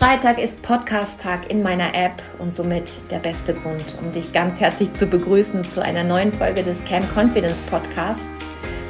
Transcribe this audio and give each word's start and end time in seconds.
Freitag 0.00 0.42
ist 0.42 0.62
Podcast-Tag 0.62 1.50
in 1.50 1.62
meiner 1.62 1.94
App 1.94 2.22
und 2.38 2.54
somit 2.54 2.90
der 3.10 3.18
beste 3.18 3.52
Grund, 3.52 3.84
um 4.00 4.10
dich 4.12 4.32
ganz 4.32 4.58
herzlich 4.58 4.94
zu 4.94 5.06
begrüßen 5.06 5.62
zu 5.62 5.84
einer 5.84 6.04
neuen 6.04 6.32
Folge 6.32 6.62
des 6.62 6.82
Camp 6.86 7.14
Confidence 7.14 7.60
Podcasts. 7.60 8.38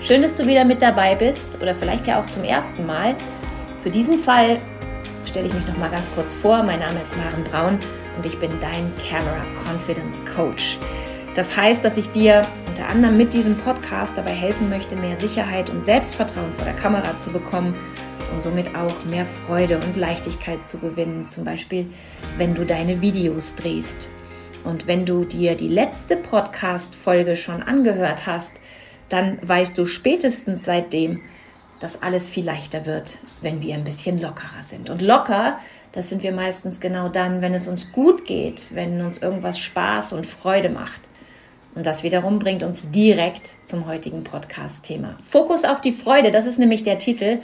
Schön, 0.01 0.23
dass 0.23 0.37
du 0.37 0.46
wieder 0.46 0.65
mit 0.65 0.81
dabei 0.81 1.17
bist 1.17 1.61
oder 1.61 1.75
vielleicht 1.75 2.07
ja 2.07 2.21
auch 2.21 2.27
zum 2.27 2.45
ersten 2.45 2.87
Mal. 2.87 3.17
Für 3.83 3.91
diesen 3.91 4.21
Fall 4.21 4.61
stelle 5.25 5.49
ich 5.49 5.53
mich 5.53 5.67
noch 5.67 5.79
mal 5.79 5.90
ganz 5.90 6.08
kurz 6.15 6.37
vor. 6.37 6.62
Mein 6.62 6.78
Name 6.78 7.01
ist 7.01 7.17
Maren 7.17 7.42
Braun 7.42 7.79
und 8.17 8.24
ich 8.24 8.38
bin 8.38 8.53
dein 8.61 8.92
Camera 9.08 9.45
Confidence 9.67 10.22
Coach. 10.33 10.79
Das 11.35 11.56
heißt, 11.56 11.85
dass 11.85 11.97
ich 11.97 12.08
dir 12.13 12.42
unter 12.69 12.87
anderem 12.87 13.17
mit 13.17 13.33
diesem 13.33 13.56
Podcast 13.56 14.17
dabei 14.17 14.31
helfen 14.31 14.69
möchte, 14.69 14.95
mehr 14.95 15.19
Sicherheit 15.19 15.71
und 15.71 15.85
Selbstvertrauen 15.85 16.52
vor 16.52 16.66
der 16.66 16.74
Kamera 16.74 17.19
zu 17.19 17.33
bekommen 17.33 17.74
und 18.34 18.42
somit 18.42 18.74
auch 18.74 19.05
mehr 19.05 19.27
Freude 19.27 19.77
und 19.78 19.97
Leichtigkeit 19.97 20.69
zu 20.69 20.79
gewinnen. 20.79 21.24
Zum 21.24 21.45
Beispiel, 21.45 21.87
wenn 22.37 22.55
du 22.55 22.65
deine 22.65 23.01
Videos 23.01 23.56
drehst. 23.56 24.09
Und 24.65 24.87
wenn 24.87 25.06
du 25.06 25.25
dir 25.25 25.55
die 25.55 25.69
letzte 25.69 26.16
Podcast-Folge 26.16 27.37
schon 27.37 27.62
angehört 27.62 28.27
hast, 28.27 28.53
dann 29.09 29.39
weißt 29.43 29.77
du 29.77 29.87
spätestens 29.87 30.65
seitdem, 30.65 31.20
dass 31.80 32.03
alles 32.03 32.29
viel 32.29 32.45
leichter 32.45 32.84
wird, 32.84 33.16
wenn 33.41 33.62
wir 33.62 33.75
ein 33.75 33.84
bisschen 33.84 34.20
lockerer 34.20 34.62
sind. 34.62 34.91
Und 34.91 35.01
locker, 35.01 35.59
das 35.92 36.11
sind 36.11 36.23
wir 36.23 36.33
meistens 36.33 36.81
genau 36.81 37.09
dann, 37.09 37.41
wenn 37.41 37.55
es 37.55 37.67
uns 37.67 37.91
gut 37.91 38.25
geht, 38.27 38.75
wenn 38.75 39.01
uns 39.01 39.19
irgendwas 39.19 39.59
Spaß 39.59 40.12
und 40.12 40.27
Freude 40.27 40.69
macht. 40.69 41.01
Und 41.75 41.87
das 41.87 42.03
wiederum 42.03 42.39
bringt 42.39 42.62
uns 42.62 42.91
direkt 42.91 43.48
zum 43.65 43.87
heutigen 43.87 44.25
Podcast-Thema. 44.25 45.17
Fokus 45.25 45.65
auf 45.65 45.81
die 45.81 45.92
Freude, 45.92 46.31
das 46.31 46.47
ist 46.47 46.59
nämlich 46.59 46.83
der 46.83 46.98
Titel. 46.98 47.39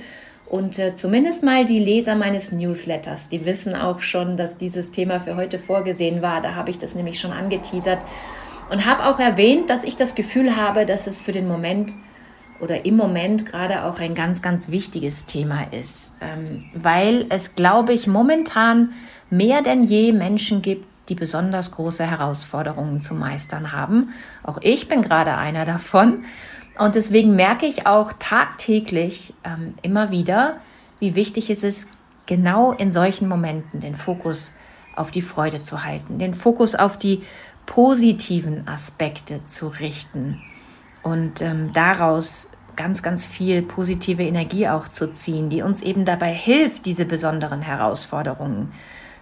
Und 0.48 0.78
äh, 0.78 0.95
zumindest 0.95 1.42
mal 1.42 1.64
die 1.64 1.80
Leser 1.80 2.14
meines 2.14 2.52
Newsletters, 2.52 3.28
die 3.28 3.45
wissen 3.45 3.74
auch 3.74 4.00
schon, 4.00 4.37
dass 4.37 4.56
dieses 4.56 4.92
Thema 4.92 5.18
für 5.18 5.37
heute 5.37 5.59
vorgesehen 5.59 6.23
war. 6.23 6.40
Da 6.40 6.54
habe 6.54 6.70
ich 6.70 6.79
das 6.79 6.95
nämlich 6.95 7.18
schon 7.18 7.32
angeteasert 7.32 7.98
und 8.70 8.87
habe 8.87 9.07
auch 9.07 9.18
erwähnt, 9.18 9.70
dass 9.70 9.85
ich 9.85 9.96
das 9.96 10.15
Gefühl 10.15 10.57
habe, 10.57 10.87
dass 10.87 11.07
es 11.07 11.20
für 11.20 11.32
den 11.32 11.48
Moment 11.48 11.93
oder 12.60 12.87
im 12.87 12.96
Moment 12.96 13.45
gerade 13.45 13.85
auch 13.85 13.98
ein 13.98 14.15
ganz, 14.15 14.40
ganz 14.40 14.68
wichtiges 14.68 15.26
Thema 15.26 15.65
ist, 15.73 16.15
ähm, 16.20 16.65
weil 16.74 17.26
es, 17.29 17.54
glaube 17.54 17.92
ich, 17.92 18.07
momentan 18.07 18.92
mehr 19.30 19.63
denn 19.63 19.85
je 19.85 20.13
Menschen 20.13 20.63
gibt, 20.63 20.87
die 21.09 21.15
besonders 21.15 21.73
große 21.73 22.04
Herausforderungen 22.04 23.01
zu 23.01 23.15
meistern 23.15 23.73
haben. 23.73 24.10
Auch 24.42 24.59
ich 24.63 24.88
bin 24.88 25.02
gerade 25.02 25.37
einer 25.37 25.65
davon. 25.65 26.24
Und 26.79 26.95
deswegen 26.95 27.37
merke 27.37 27.66
ich 27.66 27.87
auch 27.87 28.13
tagtäglich 28.19 29.35
ähm, 29.45 29.74
immer 29.82 30.10
wieder, 30.10 30.57
wie 30.99 31.15
wichtig 31.15 31.51
es 31.51 31.63
ist, 31.63 31.91
genau 32.27 32.73
in 32.73 32.93
solchen 32.93 33.29
Momenten 33.29 33.80
den 33.80 33.95
Fokus 33.95 34.52
auf 34.95 35.10
die 35.10 35.23
Freude 35.23 35.60
zu 35.60 35.85
halten, 35.85 36.19
den 36.19 36.35
Fokus 36.35 36.74
auf 36.74 36.99
die 36.99 37.23
positiven 37.66 38.66
Aspekte 38.69 39.45
zu 39.45 39.69
richten 39.69 40.41
und 41.02 41.41
ähm, 41.41 41.73
daraus 41.73 42.51
ganz, 42.77 43.02
ganz 43.02 43.27
viel 43.27 43.63
positive 43.63 44.23
Energie 44.23 44.69
auch 44.69 44.88
zu 44.88 45.13
ziehen, 45.13 45.49
die 45.49 45.63
uns 45.63 45.82
eben 45.82 46.04
dabei 46.04 46.32
hilft, 46.32 46.87
diese 46.87 47.04
besonderen 47.04 47.63
Herausforderungen 47.63 48.73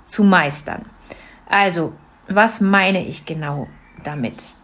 zu 0.07 0.25
meistern. 0.25 0.85
Also, 1.47 1.93
was 2.29 2.61
meine 2.61 3.07
ich 3.07 3.25
genau 3.25 3.69
damit? 4.03 4.55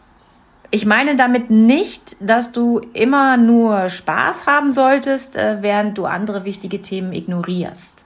Ich 0.73 0.87
meine 0.87 1.17
damit 1.17 1.51
nicht, 1.51 2.17
dass 2.21 2.53
du 2.53 2.79
immer 2.93 3.37
nur 3.37 3.89
Spaß 3.89 4.47
haben 4.47 4.71
solltest, 4.71 5.37
äh, 5.37 5.59
während 5.63 5.99
du 5.99 6.07
andere 6.07 6.45
wichtige 6.45 6.81
Themen 6.81 7.13
ignorierst. 7.13 8.05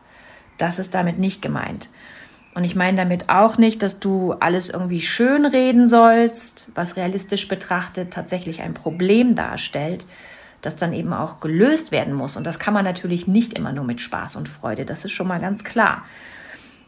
Das 0.56 0.79
ist 0.79 0.95
damit 0.95 1.19
nicht 1.19 1.43
gemeint. 1.43 1.89
Und 2.55 2.65
ich 2.65 2.75
meine 2.75 2.97
damit 2.97 3.29
auch 3.29 3.59
nicht, 3.59 3.83
dass 3.83 4.01
du 4.01 4.33
alles 4.33 4.71
irgendwie 4.71 5.01
schön 5.01 5.45
reden 5.45 5.89
sollst, 5.89 6.69
was 6.75 6.97
realistisch 6.97 7.48
betrachtet 7.48 8.12
tatsächlich 8.12 8.62
ein 8.62 8.72
Problem 8.72 9.34
darstellt, 9.34 10.06
das 10.62 10.77
dann 10.77 10.94
eben 10.94 11.12
auch 11.12 11.41
gelöst 11.41 11.93
werden 11.93 12.15
muss. 12.15 12.37
Und 12.37 12.47
das 12.47 12.59
kann 12.59 12.72
man 12.72 12.84
natürlich 12.84 13.27
nicht 13.27 13.53
immer 13.59 13.72
nur 13.72 13.84
mit 13.84 14.00
Spaß 14.00 14.37
und 14.37 14.49
Freude. 14.49 14.87
Das 14.87 15.05
ist 15.05 15.12
schon 15.12 15.28
mal 15.28 15.41
ganz 15.41 15.65
klar. 15.65 16.05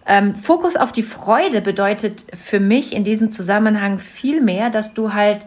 Ähm, 0.06 0.36
Fokus 0.36 0.76
auf 0.76 0.92
die 0.92 1.02
Freude 1.02 1.60
bedeutet 1.60 2.24
für 2.32 2.60
mich 2.60 2.94
in 2.94 3.02
diesem 3.02 3.32
Zusammenhang 3.32 3.98
viel 3.98 4.40
mehr, 4.40 4.70
dass 4.70 4.94
du 4.94 5.12
halt 5.12 5.46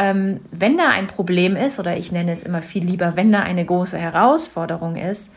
ähm, 0.00 0.40
wenn 0.50 0.78
da 0.78 0.88
ein 0.88 1.08
Problem 1.08 1.56
ist, 1.56 1.78
oder 1.78 1.98
ich 1.98 2.10
nenne 2.10 2.32
es 2.32 2.42
immer 2.42 2.62
viel 2.62 2.82
lieber, 2.82 3.16
wenn 3.16 3.30
da 3.30 3.40
eine 3.40 3.66
große 3.66 3.98
Herausforderung 3.98 4.96
ist, 4.96 5.30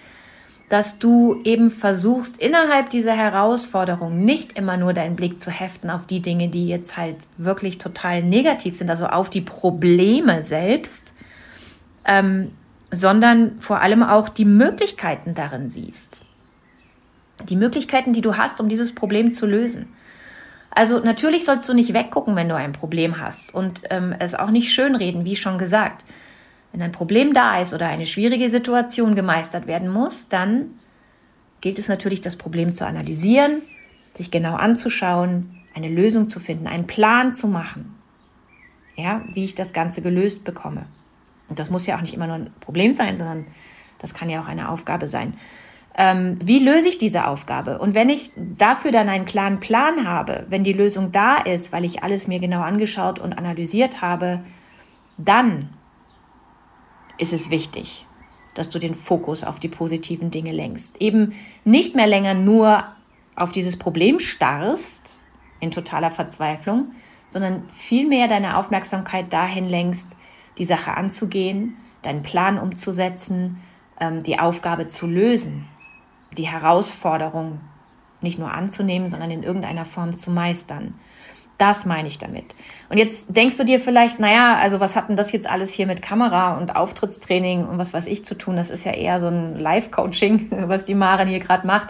dass 0.70 0.98
du 0.98 1.42
eben 1.44 1.70
versuchst, 1.70 2.38
innerhalb 2.38 2.90
dieser 2.90 3.12
Herausforderung 3.12 4.24
nicht 4.24 4.58
immer 4.58 4.78
nur 4.78 4.94
deinen 4.94 5.18
Blick 5.18 5.42
zu 5.42 5.52
heften 5.52 5.90
auf 5.90 6.08
die 6.08 6.22
Dinge, 6.22 6.48
die 6.48 6.70
jetzt 6.70 6.96
halt 6.96 7.18
wirklich 7.38 7.78
total 7.78 8.24
negativ 8.24 8.78
sind, 8.78 8.90
also 8.90 9.06
auf 9.06 9.30
die 9.30 9.42
Probleme 9.42 10.42
selbst, 10.42 11.14
ähm, 12.06 12.52
sondern 12.90 13.60
vor 13.60 13.82
allem 13.82 14.02
auch 14.02 14.30
die 14.30 14.46
Möglichkeiten 14.46 15.34
darin 15.36 15.70
siehst. 15.70 16.22
Die 17.50 17.58
Möglichkeiten, 17.58 18.14
die 18.14 18.22
du 18.22 18.38
hast, 18.38 18.62
um 18.62 18.70
dieses 18.70 18.96
Problem 18.96 19.34
zu 19.34 19.46
lösen. 19.46 19.90
Also 20.76 21.00
natürlich 21.00 21.46
sollst 21.46 21.70
du 21.70 21.74
nicht 21.74 21.94
weggucken, 21.94 22.36
wenn 22.36 22.50
du 22.50 22.56
ein 22.56 22.72
Problem 22.72 23.20
hast 23.20 23.54
und 23.54 23.84
ähm, 23.92 24.16
es 24.18 24.34
auch 24.34 24.50
nicht 24.50 24.74
schönreden, 24.74 25.24
wie 25.24 25.36
schon 25.36 25.60
gesagt. 25.60 26.04
Wenn 26.72 26.82
ein 26.82 26.92
Problem 26.92 27.36
da 27.36 27.62
ist 27.62 27.74
oder 27.74 27.88
eine 27.88 28.08
schwierige 28.08 28.50
Situation 28.50 29.14
gemeistert 29.14 29.68
werden 29.68 29.88
muss, 29.88 30.30
dann 30.30 30.80
gilt 31.62 31.78
es 31.78 31.88
natürlich, 31.88 32.22
das 32.22 32.36
Problem 32.36 32.74
zu 32.74 32.88
analysieren, 32.88 33.62
sich 34.16 34.32
genau 34.32 34.56
anzuschauen, 34.56 35.62
eine 35.76 35.90
Lösung 35.90 36.28
zu 36.28 36.40
finden, 36.40 36.66
einen 36.66 36.88
Plan 36.88 37.36
zu 37.36 37.48
machen, 37.48 37.94
ja, 38.96 39.22
wie 39.34 39.46
ich 39.46 39.54
das 39.54 39.74
Ganze 39.74 40.02
gelöst 40.02 40.44
bekomme. 40.44 40.88
Und 41.50 41.60
das 41.60 41.70
muss 41.70 41.86
ja 41.86 41.98
auch 41.98 42.02
nicht 42.02 42.16
immer 42.16 42.28
nur 42.28 42.38
ein 42.38 42.52
Problem 42.60 42.94
sein, 42.94 43.16
sondern 43.16 43.46
das 44.00 44.16
kann 44.16 44.30
ja 44.30 44.42
auch 44.42 44.48
eine 44.48 44.70
Aufgabe 44.70 45.08
sein 45.08 45.36
ähm, 45.96 46.38
wie 46.42 46.60
löse 46.60 46.90
ich 46.90 46.98
diese 46.98 47.28
Aufgabe? 47.28 47.78
Und 47.78 47.94
wenn 47.94 48.10
ich 48.10 48.32
dafür 48.36 48.92
dann 48.92 49.10
einen 49.10 49.26
klaren 49.26 49.60
Plan 49.60 50.08
habe, 50.08 50.46
wenn 50.50 50.64
die 50.64 50.74
Lösung 50.74 51.12
da 51.12 51.38
ist, 51.38 51.72
weil 51.72 51.86
ich 51.86 52.02
alles 52.04 52.28
mir 52.28 52.40
genau 52.40 52.62
angeschaut 52.62 53.20
und 53.20 53.34
analysiert 53.34 54.02
habe, 54.02 54.44
dann 55.18 55.70
ist 57.20 57.32
es 57.32 57.52
wichtig, 57.52 58.08
dass 58.56 58.70
du 58.70 58.80
den 58.80 58.96
Fokus 58.96 59.44
auf 59.44 59.60
die 59.60 59.68
positiven 59.68 60.32
Dinge 60.32 60.52
lenkst. 60.52 61.00
Eben 61.00 61.34
nicht 61.64 61.96
mehr 61.96 62.08
länger 62.08 62.34
nur 62.34 62.86
auf 63.36 63.52
dieses 63.52 63.78
Problem 63.78 64.20
starrst 64.20 65.20
in 65.60 65.70
totaler 65.70 66.10
Verzweiflung, 66.10 66.92
sondern 67.30 67.70
vielmehr 67.72 68.28
deine 68.28 68.58
Aufmerksamkeit 68.58 69.32
dahin 69.32 69.70
lenkst, 69.70 70.12
die 70.58 70.66
Sache 70.66 70.98
anzugehen, 70.98 71.78
deinen 72.02 72.24
Plan 72.24 72.58
umzusetzen, 72.58 73.62
ähm, 74.00 74.24
die 74.24 74.40
Aufgabe 74.40 74.88
zu 74.88 75.06
lösen 75.06 75.68
die 76.36 76.48
Herausforderung 76.48 77.60
nicht 78.22 78.40
nur 78.40 78.52
anzunehmen, 78.52 79.12
sondern 79.12 79.32
in 79.32 79.44
irgendeiner 79.44 79.86
Form 79.86 80.18
zu 80.18 80.32
meistern. 80.32 80.96
Das 81.58 81.86
meine 81.86 82.08
ich 82.08 82.18
damit. 82.18 82.56
Und 82.90 82.98
jetzt 82.98 83.36
denkst 83.36 83.58
du 83.58 83.64
dir 83.64 83.80
vielleicht, 83.80 84.20
naja, 84.20 84.58
also 84.58 84.80
was 84.80 84.96
hat 84.96 85.10
denn 85.10 85.16
das 85.16 85.32
jetzt 85.32 85.48
alles 85.50 85.72
hier 85.72 85.86
mit 85.86 86.02
Kamera 86.02 86.58
und 86.58 86.76
Auftrittstraining 86.76 87.66
und 87.66 87.78
was 87.78 87.94
weiß 87.94 88.08
ich 88.08 88.26
zu 88.26 88.36
tun? 88.36 88.56
Das 88.56 88.70
ist 88.70 88.86
ja 88.86 88.92
eher 88.92 89.20
so 89.20 89.28
ein 89.28 89.60
Live-Coaching, 89.60 90.48
was 90.68 90.86
die 90.86 90.96
Maren 90.96 91.28
hier 91.28 91.40
gerade 91.40 91.68
macht. 91.68 91.90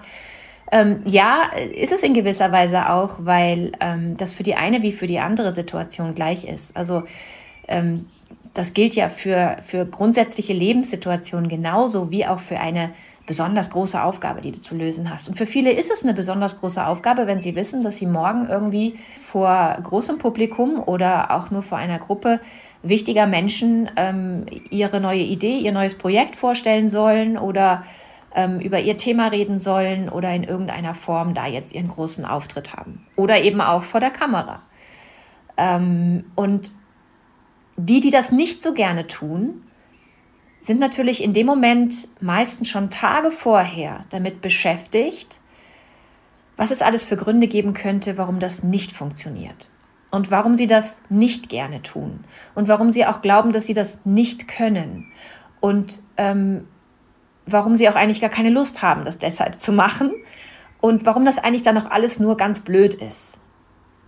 Ähm, 0.72 1.02
ja, 1.06 1.52
ist 1.74 1.94
es 1.94 2.04
in 2.04 2.14
gewisser 2.14 2.52
Weise 2.52 2.90
auch, 2.90 3.18
weil 3.20 3.72
ähm, 3.80 4.18
das 4.18 4.34
für 4.34 4.44
die 4.44 4.56
eine 4.56 4.82
wie 4.82 4.92
für 4.92 5.08
die 5.08 5.20
andere 5.20 5.52
Situation 5.52 6.14
gleich 6.16 6.46
ist. 6.46 6.76
Also 6.76 7.04
ähm, 7.68 8.08
das 8.54 8.74
gilt 8.74 8.96
ja 8.96 9.10
für, 9.10 9.58
für 9.66 9.86
grundsätzliche 9.86 10.54
Lebenssituationen 10.54 11.50
genauso 11.50 12.12
wie 12.12 12.26
auch 12.26 12.40
für 12.40 12.60
eine 12.60 12.92
besonders 13.26 13.70
große 13.70 14.02
Aufgabe, 14.02 14.42
die 14.42 14.52
du 14.52 14.60
zu 14.60 14.76
lösen 14.76 15.10
hast. 15.10 15.30
Und 15.30 15.36
für 15.36 15.46
viele 15.46 15.72
ist 15.72 15.92
es 15.92 16.04
eine 16.04 16.14
besonders 16.14 16.60
große 16.60 16.86
Aufgabe, 16.86 17.26
wenn 17.28 17.40
sie 17.40 17.56
wissen, 17.56 17.84
dass 17.84 17.98
sie 17.98 18.06
morgen 18.06 18.48
irgendwie 18.50 18.96
vor 19.22 19.78
großem 19.82 20.18
Publikum 20.18 20.82
oder 20.84 21.32
auch 21.32 21.50
nur 21.50 21.62
vor 21.62 21.78
einer 21.78 22.00
Gruppe 22.00 22.42
wichtiger 22.82 23.26
Menschen 23.26 23.90
ähm, 23.96 24.46
ihre 24.70 25.00
neue 25.00 25.22
Idee, 25.22 25.58
ihr 25.58 25.72
neues 25.72 25.98
Projekt 25.98 26.36
vorstellen 26.36 26.90
sollen 26.90 27.38
oder 27.38 27.84
ähm, 28.36 28.60
über 28.60 28.82
ihr 28.82 28.98
Thema 28.98 29.28
reden 29.28 29.58
sollen 29.58 30.10
oder 30.10 30.34
in 30.34 30.44
irgendeiner 30.44 30.94
Form 30.94 31.34
da 31.34 31.48
jetzt 31.48 31.74
ihren 31.74 31.88
großen 31.88 32.26
Auftritt 32.26 32.74
haben. 32.74 33.06
Oder 33.16 33.42
eben 33.42 33.62
auch 33.62 33.84
vor 33.84 34.02
der 34.02 34.10
Kamera. 34.10 34.62
Ähm, 35.56 36.26
und 36.36 36.74
die, 37.78 38.02
die 38.02 38.12
das 38.12 38.32
nicht 38.32 38.62
so 38.62 38.74
gerne 38.74 39.08
tun, 39.08 39.64
sind 40.64 40.80
natürlich 40.80 41.22
in 41.22 41.34
dem 41.34 41.46
Moment 41.46 42.08
meistens 42.20 42.70
schon 42.70 42.90
Tage 42.90 43.30
vorher 43.30 44.06
damit 44.10 44.42
beschäftigt, 44.42 45.40
was 46.58 46.72
es 46.72 46.82
alles 46.82 47.04
für 47.04 47.18
Gründe 47.18 47.48
geben 47.48 47.74
könnte, 47.74 48.18
warum 48.18 48.40
das 48.40 48.64
nicht 48.64 48.92
funktioniert. 48.92 49.68
Und 50.10 50.32
warum 50.32 50.58
sie 50.58 50.68
das 50.68 51.02
nicht 51.10 51.50
gerne 51.50 51.82
tun. 51.82 52.24
Und 52.56 52.68
warum 52.68 52.92
sie 52.92 53.06
auch 53.06 53.22
glauben, 53.22 53.52
dass 53.52 53.66
sie 53.66 53.74
das 53.74 54.00
nicht 54.06 54.48
können. 54.48 55.12
Und 55.60 56.00
ähm, 56.18 56.68
warum 57.46 57.76
sie 57.76 57.90
auch 57.90 57.96
eigentlich 57.96 58.22
gar 58.22 58.30
keine 58.30 58.50
Lust 58.50 58.82
haben, 58.82 59.06
das 59.06 59.18
deshalb 59.18 59.60
zu 59.60 59.74
machen. 59.74 60.12
und 60.84 61.06
warum 61.06 61.24
das 61.24 61.40
eigentlich 61.40 61.64
dann 61.64 61.76
noch 61.76 61.90
alles 61.90 62.20
nur 62.20 62.36
ganz 62.36 62.60
blöd 62.60 62.94
ist. 62.94 63.38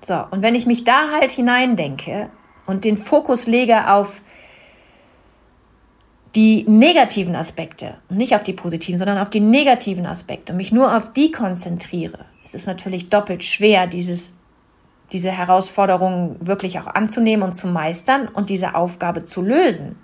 So, 0.04 0.26
und 0.30 0.42
wenn 0.42 0.56
ich 0.56 0.66
mich 0.66 0.84
da 0.84 1.10
halt 1.14 1.32
hineindenke 1.32 2.30
und 2.66 2.84
den 2.84 2.98
Fokus 2.98 3.48
lege 3.48 3.90
auf 3.90 4.22
die 6.36 6.66
negativen 6.68 7.36
Aspekte 7.36 7.96
nicht 8.10 8.36
auf 8.36 8.44
die 8.44 8.54
positiven, 8.54 9.00
sondern 9.00 9.18
auf 9.18 9.30
die 9.30 9.40
negativen 9.40 10.06
Aspekte 10.06 10.52
und 10.52 10.58
mich 10.58 10.72
nur 10.72 10.96
auf 10.96 11.14
die 11.14 11.32
konzentriere, 11.32 12.26
es 12.46 12.54
ist 12.54 12.68
natürlich 12.68 13.10
doppelt 13.10 13.44
schwer, 13.44 13.88
dieses, 13.88 14.36
diese 15.12 15.32
Herausforderung 15.32 16.38
wirklich 16.40 16.80
auch 16.80 16.86
anzunehmen 16.86 17.44
und 17.44 17.56
zu 17.56 17.68
meistern 17.68 18.28
und 18.28 18.52
diese 18.52 18.76
Aufgabe 18.76 19.26
zu 19.26 19.42
lösen. 19.42 19.98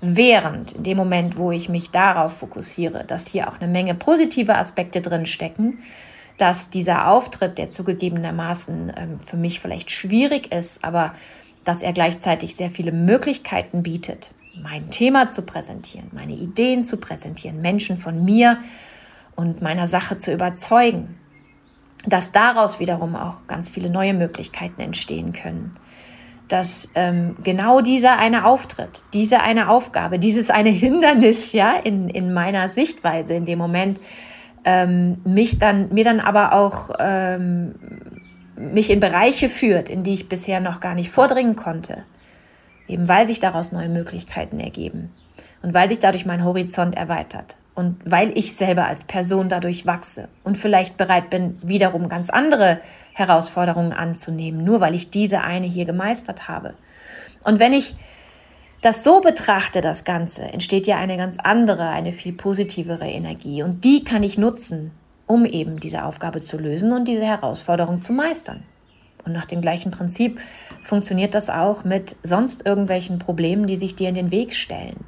Während 0.00 0.72
in 0.72 0.82
dem 0.82 0.96
Moment, 0.96 1.38
wo 1.38 1.52
ich 1.52 1.68
mich 1.68 1.90
darauf 1.90 2.38
fokussiere, 2.38 3.04
dass 3.04 3.28
hier 3.28 3.48
auch 3.48 3.60
eine 3.60 3.70
Menge 3.70 3.94
positive 3.94 4.56
Aspekte 4.56 5.00
drin 5.00 5.26
stecken, 5.26 5.78
dass 6.36 6.70
dieser 6.70 7.08
Auftritt, 7.08 7.58
der 7.58 7.70
zugegebenermaßen 7.70 8.92
ähm, 8.96 9.20
für 9.20 9.36
mich 9.36 9.60
vielleicht 9.60 9.90
schwierig 9.90 10.52
ist, 10.52 10.84
aber 10.84 11.14
dass 11.64 11.82
er 11.82 11.92
gleichzeitig 11.92 12.54
sehr 12.54 12.70
viele 12.70 12.92
Möglichkeiten 12.92 13.82
bietet, 13.82 14.30
mein 14.62 14.90
Thema 14.90 15.30
zu 15.30 15.42
präsentieren, 15.42 16.08
meine 16.12 16.32
Ideen 16.32 16.84
zu 16.84 16.98
präsentieren, 16.98 17.60
Menschen 17.60 17.96
von 17.96 18.24
mir 18.24 18.58
und 19.36 19.62
meiner 19.62 19.86
Sache 19.86 20.18
zu 20.18 20.32
überzeugen, 20.32 21.18
dass 22.06 22.32
daraus 22.32 22.80
wiederum 22.80 23.16
auch 23.16 23.46
ganz 23.46 23.68
viele 23.68 23.90
neue 23.90 24.14
Möglichkeiten 24.14 24.80
entstehen 24.80 25.32
können. 25.32 25.76
Dass 26.48 26.90
ähm, 26.94 27.36
genau 27.42 27.82
dieser 27.82 28.18
eine 28.18 28.46
Auftritt, 28.46 29.02
diese 29.12 29.40
eine 29.40 29.68
Aufgabe, 29.68 30.18
dieses 30.18 30.50
eine 30.50 30.70
Hindernis, 30.70 31.52
ja, 31.52 31.76
in, 31.76 32.08
in 32.08 32.32
meiner 32.32 32.68
Sichtweise 32.68 33.34
in 33.34 33.44
dem 33.44 33.58
Moment, 33.58 34.00
ähm, 34.64 35.18
mich 35.24 35.58
dann, 35.58 35.92
mir 35.92 36.04
dann 36.04 36.20
aber 36.20 36.54
auch 36.54 36.90
ähm, 36.98 37.74
mich 38.56 38.90
in 38.90 39.00
Bereiche 39.00 39.48
führt, 39.48 39.88
in 39.88 40.02
die 40.02 40.14
ich 40.14 40.28
bisher 40.28 40.60
noch 40.60 40.80
gar 40.80 40.94
nicht 40.94 41.10
vordringen 41.10 41.54
konnte 41.54 42.04
eben 42.88 43.08
weil 43.08 43.26
sich 43.26 43.40
daraus 43.40 43.72
neue 43.72 43.88
Möglichkeiten 43.88 44.60
ergeben 44.60 45.10
und 45.62 45.74
weil 45.74 45.88
sich 45.88 45.98
dadurch 45.98 46.26
mein 46.26 46.44
Horizont 46.44 46.96
erweitert 46.96 47.56
und 47.74 47.96
weil 48.04 48.36
ich 48.36 48.54
selber 48.54 48.86
als 48.86 49.04
Person 49.04 49.48
dadurch 49.48 49.86
wachse 49.86 50.28
und 50.42 50.56
vielleicht 50.56 50.96
bereit 50.96 51.30
bin, 51.30 51.58
wiederum 51.62 52.08
ganz 52.08 52.30
andere 52.30 52.80
Herausforderungen 53.12 53.92
anzunehmen, 53.92 54.64
nur 54.64 54.80
weil 54.80 54.94
ich 54.94 55.10
diese 55.10 55.42
eine 55.42 55.66
hier 55.66 55.84
gemeistert 55.84 56.48
habe. 56.48 56.74
Und 57.44 57.60
wenn 57.60 57.72
ich 57.72 57.94
das 58.80 59.04
so 59.04 59.20
betrachte, 59.20 59.80
das 59.80 60.04
Ganze, 60.04 60.42
entsteht 60.42 60.86
ja 60.86 60.96
eine 60.96 61.16
ganz 61.16 61.38
andere, 61.38 61.88
eine 61.88 62.12
viel 62.12 62.32
positivere 62.32 63.06
Energie. 63.06 63.62
Und 63.62 63.84
die 63.84 64.04
kann 64.04 64.22
ich 64.22 64.38
nutzen, 64.38 64.92
um 65.26 65.44
eben 65.44 65.80
diese 65.80 66.04
Aufgabe 66.04 66.42
zu 66.42 66.58
lösen 66.58 66.92
und 66.92 67.06
diese 67.06 67.24
Herausforderung 67.24 68.02
zu 68.02 68.12
meistern. 68.12 68.64
Und 69.28 69.34
nach 69.34 69.44
dem 69.44 69.60
gleichen 69.60 69.90
Prinzip 69.90 70.40
funktioniert 70.82 71.34
das 71.34 71.50
auch 71.50 71.84
mit 71.84 72.16
sonst 72.22 72.66
irgendwelchen 72.66 73.18
Problemen, 73.18 73.66
die 73.66 73.76
sich 73.76 73.94
dir 73.94 74.08
in 74.08 74.14
den 74.14 74.30
Weg 74.30 74.54
stellen. 74.54 75.04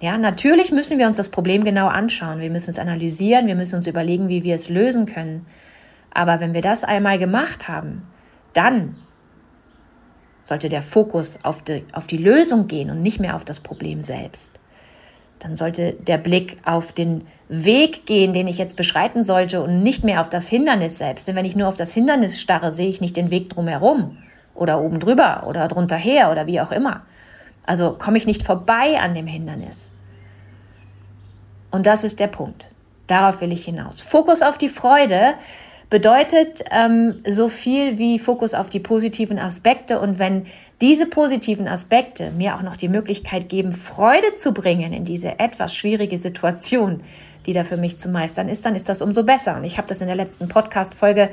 Ja, 0.00 0.18
natürlich 0.18 0.70
müssen 0.70 0.98
wir 0.98 1.06
uns 1.06 1.16
das 1.16 1.30
Problem 1.30 1.64
genau 1.64 1.88
anschauen. 1.88 2.40
Wir 2.40 2.50
müssen 2.50 2.68
es 2.70 2.78
analysieren, 2.78 3.46
wir 3.46 3.54
müssen 3.54 3.76
uns 3.76 3.86
überlegen, 3.86 4.28
wie 4.28 4.44
wir 4.44 4.54
es 4.54 4.68
lösen 4.68 5.06
können. 5.06 5.46
Aber 6.12 6.40
wenn 6.40 6.52
wir 6.52 6.60
das 6.60 6.84
einmal 6.84 7.18
gemacht 7.18 7.68
haben, 7.68 8.02
dann 8.52 8.96
sollte 10.44 10.68
der 10.68 10.82
Fokus 10.82 11.38
auf 11.42 11.62
die, 11.62 11.84
auf 11.92 12.06
die 12.06 12.18
Lösung 12.18 12.68
gehen 12.68 12.90
und 12.90 13.02
nicht 13.02 13.18
mehr 13.18 13.34
auf 13.34 13.44
das 13.46 13.60
Problem 13.60 14.02
selbst 14.02 14.52
dann 15.38 15.56
sollte 15.56 15.92
der 15.92 16.18
Blick 16.18 16.56
auf 16.64 16.92
den 16.92 17.26
Weg 17.48 18.06
gehen, 18.06 18.32
den 18.32 18.48
ich 18.48 18.58
jetzt 18.58 18.76
beschreiten 18.76 19.22
sollte 19.22 19.62
und 19.62 19.82
nicht 19.82 20.02
mehr 20.02 20.20
auf 20.20 20.28
das 20.28 20.48
Hindernis 20.48 20.98
selbst. 20.98 21.28
Denn 21.28 21.36
wenn 21.36 21.44
ich 21.44 21.56
nur 21.56 21.68
auf 21.68 21.76
das 21.76 21.92
Hindernis 21.92 22.40
starre, 22.40 22.72
sehe 22.72 22.88
ich 22.88 23.00
nicht 23.00 23.16
den 23.16 23.30
Weg 23.30 23.50
drumherum 23.50 24.18
oder 24.54 24.80
oben 24.80 24.98
drüber 24.98 25.44
oder 25.46 25.68
drunter 25.68 25.96
her 25.96 26.30
oder 26.30 26.46
wie 26.46 26.60
auch 26.60 26.72
immer. 26.72 27.02
Also 27.66 27.92
komme 27.92 28.18
ich 28.18 28.26
nicht 28.26 28.42
vorbei 28.42 28.98
an 28.98 29.14
dem 29.14 29.26
Hindernis. 29.26 29.92
Und 31.70 31.86
das 31.86 32.04
ist 32.04 32.20
der 32.20 32.28
Punkt. 32.28 32.68
Darauf 33.06 33.40
will 33.40 33.52
ich 33.52 33.64
hinaus. 33.64 34.02
Fokus 34.02 34.42
auf 34.42 34.58
die 34.58 34.68
Freude 34.68 35.34
bedeutet 35.90 36.64
ähm, 36.70 37.22
so 37.28 37.48
viel 37.48 37.98
wie 37.98 38.18
Fokus 38.18 38.54
auf 38.54 38.70
die 38.70 38.80
positiven 38.80 39.38
Aspekte. 39.38 40.00
Und 40.00 40.18
wenn 40.18 40.46
diese 40.80 41.06
positiven 41.06 41.68
Aspekte 41.68 42.30
mir 42.32 42.54
auch 42.54 42.62
noch 42.62 42.76
die 42.76 42.88
Möglichkeit 42.88 43.48
geben, 43.48 43.72
Freude 43.72 44.36
zu 44.36 44.52
bringen 44.52 44.92
in 44.92 45.04
diese 45.04 45.38
etwas 45.38 45.74
schwierige 45.74 46.18
Situation, 46.18 47.02
die 47.46 47.52
da 47.52 47.64
für 47.64 47.76
mich 47.76 47.98
zu 47.98 48.08
meistern 48.08 48.48
ist, 48.48 48.66
dann 48.66 48.74
ist 48.74 48.88
das 48.88 49.00
umso 49.00 49.22
besser. 49.22 49.56
Und 49.56 49.64
ich 49.64 49.78
habe 49.78 49.88
das 49.88 50.00
in 50.00 50.06
der 50.06 50.16
letzten 50.16 50.48
Podcast-Folge 50.48 51.30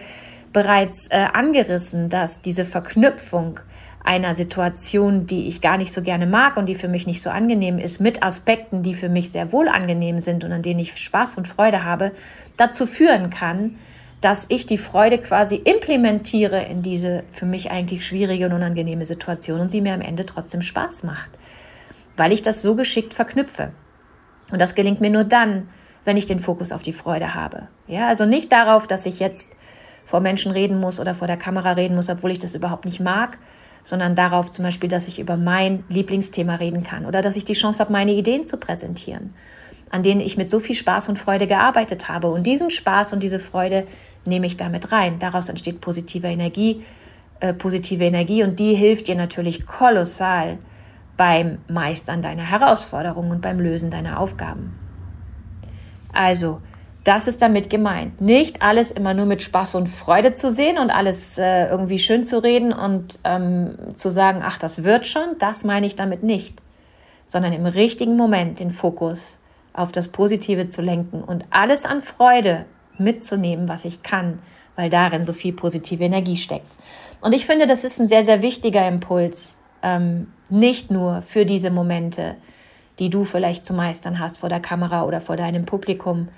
bereits 0.53 1.07
äh, 1.09 1.27
angerissen, 1.33 2.09
dass 2.09 2.41
diese 2.41 2.63
Verknüpfung 2.63 3.59
einer 4.03 4.35
Situation, 4.35 5.25
die 5.25 5.47
ich 5.47 5.61
gar 5.61 5.77
nicht 5.77 5.91
so 5.93 6.01
gerne 6.01 6.27
mag 6.27 6.57
und 6.57 6.67
die 6.67 6.75
für 6.75 6.87
mich 6.87 7.07
nicht 7.07 7.21
so 7.21 7.29
angenehm 7.29 7.79
ist, 7.79 7.99
mit 7.99 8.21
Aspekten, 8.21 8.83
die 8.83 8.93
für 8.93 9.09
mich 9.09 9.31
sehr 9.31 9.51
wohl 9.51 9.67
angenehm 9.67 10.19
sind 10.19 10.43
und 10.43 10.51
an 10.51 10.61
denen 10.61 10.79
ich 10.79 10.97
Spaß 10.97 11.35
und 11.35 11.47
Freude 11.47 11.83
habe, 11.83 12.11
dazu 12.57 12.85
führen 12.85 13.29
kann, 13.29 13.75
dass 14.23 14.45
ich 14.47 14.65
die 14.65 14.77
Freude 14.77 15.17
quasi 15.17 15.55
implementiere 15.55 16.63
in 16.63 16.81
diese 16.81 17.23
für 17.29 17.45
mich 17.45 17.71
eigentlich 17.71 18.07
schwierige 18.07 18.45
und 18.45 18.53
unangenehme 18.53 19.03
Situation 19.03 19.59
und 19.59 19.69
sie 19.69 19.81
mir 19.81 19.93
am 19.93 19.99
Ende 19.99 20.25
trotzdem 20.25 20.61
Spaß 20.61 21.03
macht, 21.03 21.29
weil 22.15 22.31
ich 22.31 22.41
das 22.41 22.61
so 22.61 22.75
geschickt 22.75 23.13
verknüpfe. 23.13 23.73
Und 24.49 24.61
das 24.61 24.75
gelingt 24.75 25.01
mir 25.01 25.09
nur 25.09 25.25
dann, 25.25 25.67
wenn 26.05 26.15
ich 26.15 26.25
den 26.25 26.39
Fokus 26.39 26.71
auf 26.71 26.83
die 26.83 26.93
Freude 26.93 27.35
habe. 27.35 27.67
Ja, 27.87 28.07
also 28.07 28.25
nicht 28.25 28.51
darauf, 28.53 28.87
dass 28.87 29.05
ich 29.05 29.19
jetzt 29.19 29.51
vor 30.05 30.21
Menschen 30.21 30.53
reden 30.53 30.79
muss 30.79 31.01
oder 31.01 31.15
vor 31.15 31.27
der 31.27 31.37
Kamera 31.37 31.73
reden 31.73 31.95
muss, 31.95 32.09
obwohl 32.09 32.31
ich 32.31 32.39
das 32.39 32.55
überhaupt 32.55 32.85
nicht 32.85 33.01
mag, 33.01 33.37
sondern 33.83 34.15
darauf 34.15 34.51
zum 34.51 34.63
Beispiel, 34.63 34.89
dass 34.89 35.09
ich 35.09 35.19
über 35.19 35.35
mein 35.35 35.83
Lieblingsthema 35.89 36.55
reden 36.55 36.83
kann 36.83 37.05
oder 37.05 37.21
dass 37.21 37.35
ich 37.35 37.43
die 37.43 37.53
Chance 37.53 37.79
habe, 37.79 37.91
meine 37.91 38.13
Ideen 38.13 38.45
zu 38.45 38.55
präsentieren, 38.55 39.33
an 39.93 40.01
denen 40.01 40.21
ich 40.21 40.37
mit 40.37 40.49
so 40.49 40.59
viel 40.59 40.75
Spaß 40.75 41.09
und 41.09 41.19
Freude 41.19 41.45
gearbeitet 41.45 42.09
habe. 42.09 42.27
Und 42.31 42.47
diesen 42.47 42.71
Spaß 42.71 43.13
und 43.13 43.21
diese 43.21 43.39
Freude 43.39 43.85
nehme 44.25 44.47
ich 44.47 44.57
damit 44.57 44.91
rein. 44.91 45.19
Daraus 45.19 45.49
entsteht 45.49 45.81
positive 45.81 46.25
Energie, 46.25 46.83
äh, 47.41 47.53
positive 47.53 48.03
Energie 48.03 48.43
und 48.43 48.59
die 48.59 48.73
hilft 48.73 49.07
dir 49.07 49.13
natürlich 49.13 49.67
kolossal 49.67 50.57
beim 51.15 51.59
Meistern 51.67 52.23
deiner 52.23 52.41
Herausforderungen 52.41 53.29
und 53.29 53.41
beim 53.41 53.59
Lösen 53.59 53.91
deiner 53.91 54.19
Aufgaben. 54.19 54.73
Also, 56.11 56.59
das 57.03 57.27
ist 57.27 57.43
damit 57.43 57.69
gemeint. 57.69 58.19
Nicht 58.19 58.63
alles 58.63 58.91
immer 58.91 59.13
nur 59.13 59.27
mit 59.27 59.43
Spaß 59.43 59.75
und 59.75 59.89
Freude 59.89 60.33
zu 60.33 60.49
sehen 60.49 60.79
und 60.79 60.89
alles 60.89 61.37
äh, 61.37 61.67
irgendwie 61.67 61.99
schön 61.99 62.25
zu 62.25 62.41
reden 62.41 62.73
und 62.73 63.19
ähm, 63.25 63.75
zu 63.93 64.09
sagen, 64.09 64.41
ach, 64.43 64.57
das 64.57 64.83
wird 64.83 65.05
schon, 65.05 65.37
das 65.37 65.63
meine 65.63 65.85
ich 65.85 65.95
damit 65.95 66.23
nicht, 66.23 66.63
sondern 67.27 67.53
im 67.53 67.67
richtigen 67.67 68.17
Moment 68.17 68.59
den 68.59 68.71
Fokus 68.71 69.37
auf 69.73 69.91
das 69.91 70.07
Positive 70.07 70.69
zu 70.69 70.81
lenken 70.81 71.23
und 71.23 71.45
alles 71.49 71.85
an 71.85 72.01
Freude 72.01 72.65
mitzunehmen, 72.97 73.67
was 73.67 73.85
ich 73.85 74.03
kann, 74.03 74.39
weil 74.75 74.89
darin 74.89 75.25
so 75.25 75.33
viel 75.33 75.53
positive 75.53 76.03
Energie 76.03 76.37
steckt. 76.37 76.71
Und 77.21 77.33
ich 77.33 77.45
finde, 77.45 77.67
das 77.67 77.83
ist 77.83 77.99
ein 77.99 78.07
sehr, 78.07 78.23
sehr 78.23 78.41
wichtiger 78.41 78.87
Impuls, 78.87 79.57
ähm, 79.81 80.31
nicht 80.49 80.91
nur 80.91 81.21
für 81.21 81.45
diese 81.45 81.71
Momente, 81.71 82.35
die 82.99 83.09
du 83.09 83.23
vielleicht 83.25 83.65
zu 83.65 83.73
meistern 83.73 84.19
hast 84.19 84.37
vor 84.37 84.49
der 84.49 84.59
Kamera 84.59 85.03
oder 85.03 85.19
vor 85.19 85.35
deinem 85.35 85.65
Publikum, 85.65 86.29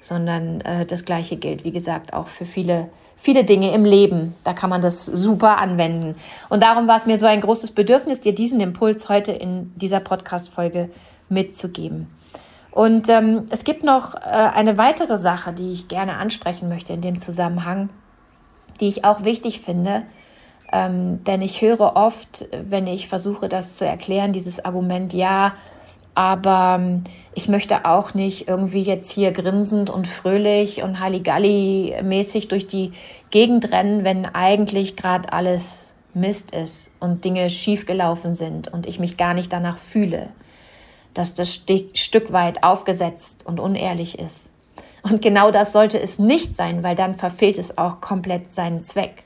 sondern 0.00 0.60
äh, 0.62 0.84
das 0.84 1.04
Gleiche 1.04 1.36
gilt, 1.36 1.64
wie 1.64 1.70
gesagt, 1.70 2.12
auch 2.12 2.26
für 2.26 2.44
viele, 2.44 2.90
viele 3.16 3.44
Dinge 3.44 3.72
im 3.72 3.84
Leben. 3.84 4.34
Da 4.44 4.52
kann 4.52 4.68
man 4.68 4.82
das 4.82 5.06
super 5.06 5.58
anwenden. 5.58 6.16
Und 6.48 6.62
darum 6.62 6.88
war 6.88 6.98
es 6.98 7.06
mir 7.06 7.18
so 7.18 7.26
ein 7.26 7.40
großes 7.40 7.70
Bedürfnis, 7.70 8.20
dir 8.20 8.34
diesen 8.34 8.60
Impuls 8.60 9.08
heute 9.08 9.32
in 9.32 9.72
dieser 9.76 10.00
Podcast-Folge 10.00 10.90
mitzugeben. 11.28 12.08
Und 12.72 13.10
ähm, 13.10 13.44
es 13.50 13.64
gibt 13.64 13.84
noch 13.84 14.14
äh, 14.14 14.18
eine 14.20 14.78
weitere 14.78 15.18
Sache, 15.18 15.52
die 15.52 15.72
ich 15.72 15.88
gerne 15.88 16.16
ansprechen 16.16 16.70
möchte 16.70 16.94
in 16.94 17.02
dem 17.02 17.20
Zusammenhang, 17.20 17.90
die 18.80 18.88
ich 18.88 19.04
auch 19.04 19.24
wichtig 19.24 19.60
finde. 19.60 20.04
Ähm, 20.72 21.22
denn 21.24 21.42
ich 21.42 21.60
höre 21.60 21.96
oft, 21.96 22.48
wenn 22.50 22.86
ich 22.86 23.08
versuche, 23.08 23.50
das 23.50 23.76
zu 23.76 23.84
erklären, 23.84 24.32
dieses 24.32 24.64
Argument, 24.64 25.12
ja, 25.12 25.52
aber 26.14 26.78
ähm, 26.80 27.04
ich 27.34 27.46
möchte 27.46 27.84
auch 27.84 28.14
nicht 28.14 28.48
irgendwie 28.48 28.82
jetzt 28.82 29.12
hier 29.12 29.32
grinsend 29.32 29.90
und 29.90 30.08
fröhlich 30.08 30.82
und 30.82 30.98
Halligalli-mäßig 30.98 32.48
durch 32.48 32.66
die 32.66 32.92
Gegend 33.30 33.70
rennen, 33.70 34.02
wenn 34.02 34.24
eigentlich 34.24 34.96
gerade 34.96 35.30
alles 35.30 35.92
Mist 36.14 36.54
ist 36.54 36.90
und 37.00 37.26
Dinge 37.26 37.50
schiefgelaufen 37.50 38.34
sind 38.34 38.72
und 38.72 38.86
ich 38.86 38.98
mich 38.98 39.18
gar 39.18 39.34
nicht 39.34 39.52
danach 39.52 39.76
fühle 39.76 40.30
dass 41.14 41.34
das 41.34 41.52
Stück 41.52 42.32
weit 42.32 42.62
aufgesetzt 42.62 43.46
und 43.46 43.60
unehrlich 43.60 44.18
ist. 44.18 44.50
Und 45.02 45.20
genau 45.20 45.50
das 45.50 45.72
sollte 45.72 46.00
es 46.00 46.18
nicht 46.18 46.54
sein, 46.54 46.82
weil 46.82 46.94
dann 46.94 47.16
verfehlt 47.16 47.58
es 47.58 47.76
auch 47.76 48.00
komplett 48.00 48.52
seinen 48.52 48.80
Zweck. 48.80 49.24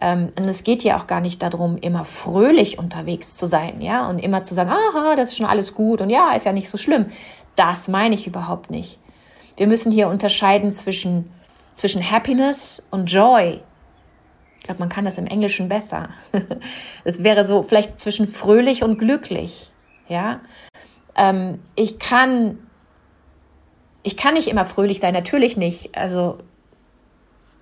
Ähm, 0.00 0.30
und 0.38 0.44
es 0.44 0.62
geht 0.62 0.82
ja 0.84 0.98
auch 0.98 1.06
gar 1.06 1.20
nicht 1.20 1.42
darum, 1.42 1.76
immer 1.78 2.04
fröhlich 2.04 2.78
unterwegs 2.78 3.36
zu 3.36 3.46
sein, 3.46 3.80
ja, 3.80 4.08
und 4.08 4.18
immer 4.18 4.44
zu 4.44 4.54
sagen, 4.54 4.70
aha, 4.70 5.16
das 5.16 5.30
ist 5.30 5.36
schon 5.36 5.46
alles 5.46 5.74
gut 5.74 6.00
und 6.00 6.10
ja, 6.10 6.32
ist 6.32 6.46
ja 6.46 6.52
nicht 6.52 6.70
so 6.70 6.78
schlimm. 6.78 7.06
Das 7.56 7.88
meine 7.88 8.14
ich 8.14 8.26
überhaupt 8.26 8.70
nicht. 8.70 8.98
Wir 9.56 9.66
müssen 9.66 9.92
hier 9.92 10.08
unterscheiden 10.08 10.72
zwischen 10.72 11.30
zwischen 11.80 12.08
Happiness 12.08 12.86
und 12.90 13.10
Joy. 13.10 13.60
Ich 14.58 14.64
glaube, 14.64 14.80
man 14.80 14.90
kann 14.90 15.06
das 15.06 15.16
im 15.16 15.26
Englischen 15.26 15.68
besser. 15.68 16.10
Es 17.04 17.24
wäre 17.24 17.46
so 17.46 17.62
vielleicht 17.62 17.98
zwischen 17.98 18.26
fröhlich 18.26 18.82
und 18.82 18.98
glücklich. 18.98 19.72
Ja, 20.08 20.40
ähm, 21.16 21.60
ich 21.76 21.98
kann, 21.98 22.58
ich 24.02 24.16
kann 24.16 24.34
nicht 24.34 24.48
immer 24.48 24.64
fröhlich 24.64 25.00
sein, 25.00 25.14
natürlich 25.14 25.56
nicht. 25.56 25.96
Also, 25.96 26.38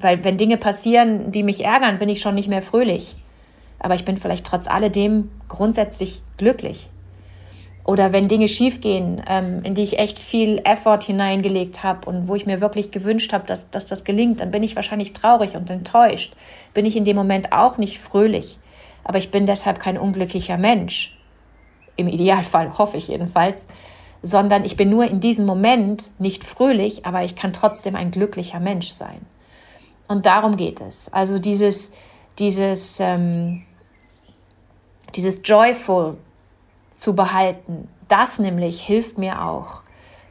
weil 0.01 0.23
wenn 0.25 0.39
Dinge 0.39 0.57
passieren, 0.57 1.33
die 1.33 1.43
mich 1.43 1.65
ärgern, 1.65 1.99
bin 1.99 2.09
ich 2.09 2.21
schon 2.21 2.35
nicht 2.35 2.49
mehr 2.49 2.63
fröhlich. 2.63 3.17
Aber 3.79 3.95
ich 3.95 4.05
bin 4.05 4.17
vielleicht 4.17 4.47
trotz 4.47 4.67
alledem 4.69 5.31
grundsätzlich 5.49 6.23
glücklich 6.37 6.91
oder 7.89 8.13
wenn 8.13 8.29
Dinge 8.29 8.49
schiefgehen, 8.49 9.23
ähm, 9.27 9.63
in 9.65 9.75
die 9.75 9.83
ich 9.83 9.99
echt 9.99 10.19
viel 10.19 10.61
Effort 10.65 11.03
hineingelegt 11.03 11.83
habe 11.83 12.07
und 12.07 12.29
wo 12.29 12.35
ich 12.35 12.45
mir 12.45 12.61
wirklich 12.61 12.91
gewünscht 12.91 13.33
habe, 13.33 13.47
dass, 13.47 13.71
dass 13.71 13.87
das 13.87 14.05
gelingt, 14.05 14.41
dann 14.41 14.51
bin 14.51 14.63
ich 14.63 14.77
wahrscheinlich 14.77 15.15
traurig 15.15 15.57
und 15.57 15.71
enttäuscht. 15.71 16.37
Bin 16.75 16.85
ich 16.85 16.97
in 16.97 17.07
dem 17.07 17.17
Moment 17.17 17.51
auch 17.51 17.79
nicht 17.79 17.99
fröhlich. 17.99 18.59
Aber 19.05 19.17
ich 19.17 19.31
bin 19.31 19.47
deshalb 19.47 19.81
kein 19.81 19.97
unglücklicher 19.97 20.59
Mensch. 20.59 21.18
Im 21.99 22.09
Idealfall 22.09 22.79
hoffe 22.79 22.97
ich 22.97 23.09
jedenfalls. 23.09 23.67
Sondern 24.23 24.65
ich 24.65 24.77
bin 24.77 24.89
nur 24.89 25.05
in 25.05 25.21
diesem 25.21 25.45
Moment 25.45 26.11
nicht 26.19 26.43
fröhlich, 26.43 27.05
aber 27.05 27.23
ich 27.23 27.37
kann 27.37 27.53
trotzdem 27.53 27.95
ein 27.95 28.11
glücklicher 28.11 28.59
Mensch 28.59 28.89
sein. 28.89 29.21
Und 30.09 30.25
darum 30.25 30.57
geht 30.57 30.81
es. 30.81 31.13
Also 31.13 31.39
dieses, 31.39 31.93
dieses, 32.39 32.99
ähm, 32.99 33.63
dieses 35.15 35.41
Joyful, 35.45 36.17
zu 36.99 37.15
behalten. 37.15 37.89
Das 38.09 38.39
nämlich 38.39 38.83
hilft 38.83 39.17
mir 39.17 39.43
auch, 39.47 39.81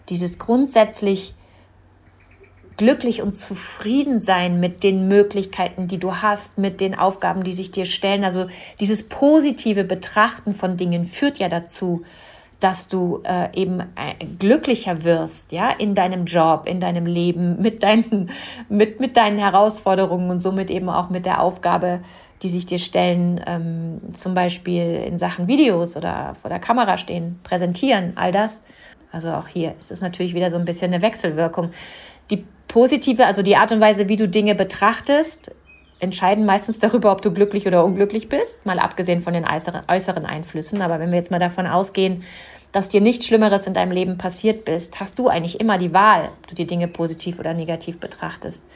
dieses 0.09 0.37
grundsätzlich 0.37 1.33
glücklich 2.77 3.21
und 3.21 3.33
zufrieden 3.33 4.21
sein 4.21 4.59
mit 4.59 4.83
den 4.83 5.07
Möglichkeiten, 5.07 5.87
die 5.87 5.97
du 5.97 6.15
hast, 6.15 6.57
mit 6.57 6.79
den 6.79 6.97
Aufgaben, 6.97 7.43
die 7.43 7.53
sich 7.53 7.71
dir 7.71 7.85
stellen. 7.85 8.23
Also 8.23 8.47
dieses 8.79 9.09
positive 9.09 9.83
Betrachten 9.83 10.53
von 10.53 10.77
Dingen 10.77 11.03
führt 11.03 11.39
ja 11.39 11.49
dazu, 11.49 12.03
dass 12.59 12.87
du 12.87 13.21
äh, 13.23 13.49
eben 13.53 13.81
äh, 13.81 14.25
glücklicher 14.39 15.03
wirst, 15.03 15.51
ja, 15.51 15.69
in 15.69 15.93
deinem 15.93 16.25
Job, 16.25 16.63
in 16.65 16.79
deinem 16.79 17.05
Leben, 17.05 17.61
mit 17.61 17.83
deinen, 17.83 18.29
mit, 18.69 18.99
mit 18.99 19.17
deinen 19.17 19.37
Herausforderungen 19.37 20.29
und 20.29 20.39
somit 20.39 20.69
eben 20.69 20.89
auch 20.89 21.09
mit 21.09 21.25
der 21.25 21.41
Aufgabe, 21.41 22.01
die 22.43 22.49
sich 22.49 22.65
dir 22.65 22.79
stellen, 22.79 23.41
ähm, 23.47 24.13
zum 24.13 24.33
Beispiel 24.33 25.03
in 25.07 25.17
Sachen 25.17 25.47
Videos 25.47 25.97
oder 25.97 26.35
vor 26.41 26.49
der 26.49 26.59
Kamera 26.59 26.97
stehen, 26.97 27.39
präsentieren, 27.43 28.13
all 28.15 28.31
das. 28.31 28.61
Also 29.11 29.31
auch 29.31 29.47
hier 29.47 29.73
ist 29.79 29.91
es 29.91 30.01
natürlich 30.01 30.35
wieder 30.35 30.51
so 30.51 30.57
ein 30.57 30.65
bisschen 30.65 30.93
eine 30.93 31.01
Wechselwirkung. 31.01 31.71
Die 32.29 32.45
positive, 32.67 33.25
also 33.25 33.41
die 33.41 33.55
Art 33.55 33.71
und 33.71 33.79
Weise, 33.79 34.09
wie 34.09 34.15
du 34.15 34.27
Dinge 34.27 34.55
betrachtest, 34.55 35.51
entscheiden 35.99 36.45
meistens 36.45 36.79
darüber, 36.79 37.11
ob 37.11 37.21
du 37.21 37.31
glücklich 37.31 37.65
oder 37.65 37.83
unglücklich 37.83 38.29
bist, 38.29 38.65
mal 38.65 38.79
abgesehen 38.79 39.21
von 39.21 39.33
den 39.33 39.45
äußeren 39.45 40.25
Einflüssen. 40.25 40.81
Aber 40.81 40.99
wenn 40.99 41.09
wir 41.11 41.17
jetzt 41.17 41.31
mal 41.31 41.39
davon 41.39 41.65
ausgehen, 41.65 42.23
dass 42.71 42.89
dir 42.89 43.01
nichts 43.01 43.25
Schlimmeres 43.25 43.65
in 43.65 43.73
deinem 43.73 43.91
Leben 43.91 44.17
passiert 44.17 44.65
bist, 44.65 44.99
hast 44.99 45.17
du 45.17 45.27
eigentlich 45.29 45.59
immer 45.59 45.77
die 45.77 45.93
Wahl, 45.93 46.29
ob 46.39 46.47
du 46.47 46.55
die 46.55 46.67
Dinge 46.67 46.87
positiv 46.87 47.39
oder 47.39 47.53
negativ 47.53 47.99
betrachtest. 47.99 48.67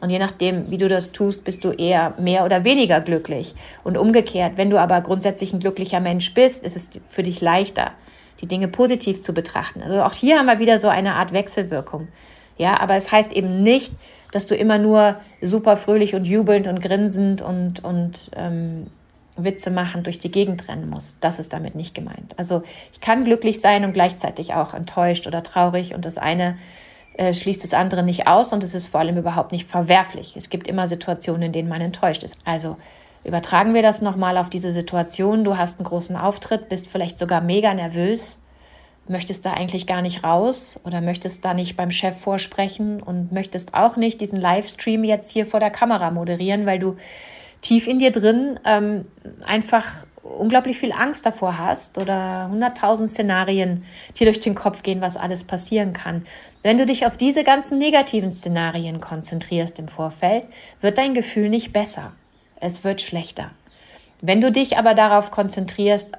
Und 0.00 0.10
je 0.10 0.18
nachdem, 0.18 0.70
wie 0.70 0.76
du 0.76 0.88
das 0.88 1.12
tust, 1.12 1.44
bist 1.44 1.64
du 1.64 1.70
eher 1.70 2.14
mehr 2.18 2.44
oder 2.44 2.64
weniger 2.64 3.00
glücklich. 3.00 3.54
Und 3.82 3.96
umgekehrt, 3.96 4.52
wenn 4.56 4.70
du 4.70 4.78
aber 4.78 5.00
grundsätzlich 5.00 5.52
ein 5.52 5.60
glücklicher 5.60 6.00
Mensch 6.00 6.34
bist, 6.34 6.62
ist 6.64 6.76
es 6.76 6.90
für 7.08 7.22
dich 7.22 7.40
leichter, 7.40 7.92
die 8.40 8.46
Dinge 8.46 8.68
positiv 8.68 9.20
zu 9.20 9.32
betrachten. 9.32 9.82
Also 9.82 10.02
auch 10.02 10.14
hier 10.14 10.38
haben 10.38 10.46
wir 10.46 10.60
wieder 10.60 10.78
so 10.78 10.88
eine 10.88 11.14
Art 11.14 11.32
Wechselwirkung. 11.32 12.08
Ja, 12.58 12.80
aber 12.80 12.96
es 12.96 13.10
heißt 13.10 13.32
eben 13.32 13.62
nicht, 13.62 13.92
dass 14.32 14.46
du 14.46 14.54
immer 14.54 14.78
nur 14.78 15.16
super 15.40 15.76
fröhlich 15.76 16.14
und 16.14 16.26
jubelnd 16.26 16.66
und 16.66 16.82
grinsend 16.82 17.40
und, 17.40 17.82
und 17.82 18.30
ähm, 18.36 18.88
Witze 19.36 19.70
machen 19.70 20.02
durch 20.02 20.18
die 20.18 20.30
Gegend 20.30 20.68
rennen 20.68 20.90
musst. 20.90 21.16
Das 21.20 21.38
ist 21.38 21.52
damit 21.52 21.74
nicht 21.74 21.94
gemeint. 21.94 22.34
Also 22.36 22.62
ich 22.92 23.00
kann 23.00 23.24
glücklich 23.24 23.60
sein 23.60 23.84
und 23.84 23.92
gleichzeitig 23.92 24.54
auch 24.54 24.74
enttäuscht 24.74 25.26
oder 25.26 25.42
traurig 25.42 25.94
und 25.94 26.04
das 26.04 26.18
eine 26.18 26.58
äh, 27.14 27.32
schließt 27.32 27.64
das 27.64 27.74
andere 27.74 28.02
nicht 28.02 28.26
aus 28.26 28.52
und 28.52 28.62
es 28.62 28.74
ist 28.74 28.88
vor 28.88 29.00
allem 29.00 29.16
überhaupt 29.16 29.52
nicht 29.52 29.68
verwerflich. 29.68 30.36
Es 30.36 30.50
gibt 30.50 30.68
immer 30.68 30.88
Situationen, 30.88 31.42
in 31.42 31.52
denen 31.52 31.68
man 31.68 31.80
enttäuscht 31.80 32.22
ist. 32.22 32.36
Also 32.44 32.76
übertragen 33.24 33.74
wir 33.74 33.82
das 33.82 34.02
nochmal 34.02 34.36
auf 34.36 34.50
diese 34.50 34.72
Situation. 34.72 35.44
Du 35.44 35.56
hast 35.56 35.78
einen 35.78 35.86
großen 35.86 36.16
Auftritt, 36.16 36.68
bist 36.68 36.88
vielleicht 36.88 37.18
sogar 37.18 37.40
mega 37.40 37.72
nervös, 37.74 38.40
möchtest 39.10 39.46
da 39.46 39.52
eigentlich 39.52 39.86
gar 39.86 40.02
nicht 40.02 40.24
raus 40.24 40.76
oder 40.84 41.00
möchtest 41.00 41.44
da 41.44 41.54
nicht 41.54 41.76
beim 41.76 41.90
Chef 41.90 42.18
vorsprechen 42.18 43.02
und 43.02 43.32
möchtest 43.32 43.74
auch 43.74 43.96
nicht 43.96 44.20
diesen 44.20 44.40
Livestream 44.40 45.04
jetzt 45.04 45.30
hier 45.30 45.46
vor 45.46 45.60
der 45.60 45.70
Kamera 45.70 46.10
moderieren, 46.10 46.66
weil 46.66 46.78
du 46.78 46.96
tief 47.60 47.86
in 47.86 47.98
dir 47.98 48.12
drin 48.12 48.60
ähm, 48.64 49.06
einfach 49.44 49.84
unglaublich 50.22 50.78
viel 50.78 50.92
Angst 50.92 51.24
davor 51.24 51.58
hast 51.58 51.98
oder 51.98 52.48
hunderttausend 52.50 53.10
Szenarien 53.10 53.84
dir 54.18 54.26
durch 54.26 54.40
den 54.40 54.54
Kopf 54.54 54.82
gehen, 54.82 55.00
was 55.00 55.16
alles 55.16 55.44
passieren 55.44 55.92
kann. 55.92 56.26
Wenn 56.62 56.78
du 56.78 56.86
dich 56.86 57.06
auf 57.06 57.16
diese 57.16 57.44
ganzen 57.44 57.78
negativen 57.78 58.30
Szenarien 58.30 59.00
konzentrierst 59.00 59.78
im 59.78 59.88
Vorfeld, 59.88 60.44
wird 60.80 60.98
dein 60.98 61.14
Gefühl 61.14 61.48
nicht 61.48 61.72
besser. 61.72 62.12
Es 62.60 62.84
wird 62.84 63.00
schlechter. 63.00 63.50
Wenn 64.20 64.40
du 64.40 64.50
dich 64.50 64.76
aber 64.76 64.94
darauf 64.94 65.30
konzentrierst, 65.30 66.12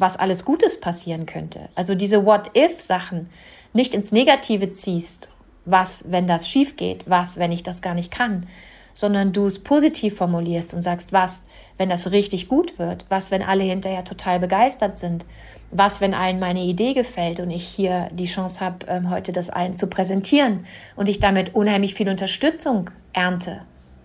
was 0.00 0.16
alles 0.16 0.44
Gutes 0.44 0.80
passieren 0.80 1.26
könnte, 1.26 1.68
also 1.74 1.94
diese 1.94 2.24
What-if-Sachen 2.24 3.28
nicht 3.72 3.94
ins 3.94 4.12
Negative 4.12 4.72
ziehst, 4.72 5.28
was, 5.64 6.04
wenn 6.08 6.26
das 6.26 6.48
schief 6.48 6.76
geht, 6.76 7.08
was, 7.08 7.38
wenn 7.38 7.52
ich 7.52 7.62
das 7.62 7.82
gar 7.82 7.94
nicht 7.94 8.10
kann, 8.10 8.46
sondern 8.94 9.32
du 9.32 9.46
es 9.46 9.60
positiv 9.60 10.16
formulierst 10.16 10.74
und 10.74 10.82
sagst, 10.82 11.12
was, 11.12 11.44
wenn 11.76 11.88
das 11.88 12.10
richtig 12.10 12.48
gut 12.48 12.78
wird, 12.78 13.04
was, 13.08 13.30
wenn 13.30 13.42
alle 13.42 13.62
hinterher 13.62 14.04
total 14.04 14.40
begeistert 14.40 14.98
sind, 14.98 15.24
was, 15.70 16.00
wenn 16.00 16.14
allen 16.14 16.40
meine 16.40 16.62
Idee 16.62 16.94
gefällt 16.94 17.40
und 17.40 17.50
ich 17.50 17.64
hier 17.64 18.08
die 18.12 18.24
Chance 18.24 18.60
habe, 18.60 18.86
ähm, 18.88 19.10
heute 19.10 19.32
das 19.32 19.50
allen 19.50 19.76
zu 19.76 19.86
präsentieren 19.86 20.66
und 20.96 21.08
ich 21.08 21.20
damit 21.20 21.54
unheimlich 21.54 21.94
viel 21.94 22.08
Unterstützung 22.08 22.90
ernte, 23.12 23.60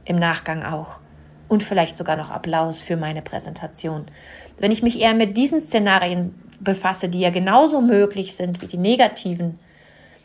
im 0.05 0.19
Nachgang 0.19 0.63
auch. 0.63 0.99
Und 1.53 1.61
vielleicht 1.61 1.97
sogar 1.97 2.15
noch 2.15 2.31
Applaus 2.31 2.81
für 2.81 2.97
meine 2.97 3.21
Präsentation. 3.21 4.05
Wenn 4.57 4.71
ich 4.71 4.81
mich 4.81 4.99
eher 4.99 5.13
mit 5.13 5.37
diesen 5.37 5.61
Szenarien 5.61 6.33
befasse, 6.59 7.09
die 7.09 7.19
ja 7.19 7.29
genauso 7.29 7.79
möglich 7.79 8.33
sind 8.33 8.59
wie 8.63 8.65
die 8.65 8.79
negativen, 8.79 9.59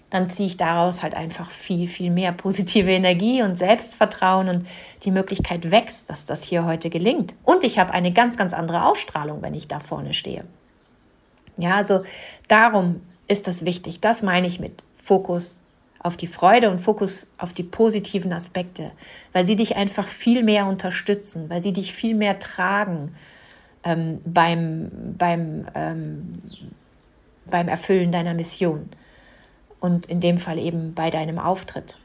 dann 0.08 0.30
ziehe 0.30 0.46
ich 0.46 0.56
daraus 0.56 1.02
halt 1.02 1.14
einfach 1.14 1.50
viel, 1.50 1.86
viel 1.86 2.10
mehr 2.10 2.32
positive 2.32 2.90
Energie 2.90 3.42
und 3.42 3.56
Selbstvertrauen 3.56 4.48
und 4.48 4.66
die 5.04 5.10
Möglichkeit 5.10 5.70
wächst, 5.70 6.08
dass 6.08 6.24
das 6.24 6.44
hier 6.44 6.64
heute 6.64 6.88
gelingt. 6.88 7.34
Und 7.44 7.62
ich 7.62 7.78
habe 7.78 7.92
eine 7.92 8.10
ganz, 8.10 8.38
ganz 8.38 8.54
andere 8.54 8.86
Ausstrahlung, 8.86 9.42
wenn 9.42 9.52
ich 9.52 9.68
da 9.68 9.80
vorne 9.80 10.14
stehe. 10.14 10.44
Ja, 11.58 11.74
also 11.74 12.04
darum 12.48 13.02
ist 13.26 13.46
das 13.46 13.66
wichtig. 13.66 14.00
Das 14.00 14.22
meine 14.22 14.46
ich 14.46 14.60
mit 14.60 14.82
Fokus 14.96 15.60
auf 16.00 16.16
die 16.16 16.26
Freude 16.26 16.70
und 16.70 16.78
Fokus 16.78 17.26
auf 17.38 17.52
die 17.52 17.62
positiven 17.62 18.32
Aspekte, 18.32 18.92
weil 19.32 19.46
sie 19.46 19.56
dich 19.56 19.76
einfach 19.76 20.08
viel 20.08 20.42
mehr 20.42 20.66
unterstützen, 20.66 21.50
weil 21.50 21.60
sie 21.60 21.72
dich 21.72 21.92
viel 21.92 22.14
mehr 22.14 22.38
tragen 22.38 23.14
ähm, 23.84 24.20
beim, 24.24 24.90
beim, 25.18 25.66
ähm, 25.74 26.42
beim 27.46 27.68
Erfüllen 27.68 28.12
deiner 28.12 28.34
Mission 28.34 28.88
und 29.80 30.06
in 30.06 30.20
dem 30.20 30.38
Fall 30.38 30.58
eben 30.58 30.94
bei 30.94 31.10
deinem 31.10 31.38
Auftritt, 31.38 31.96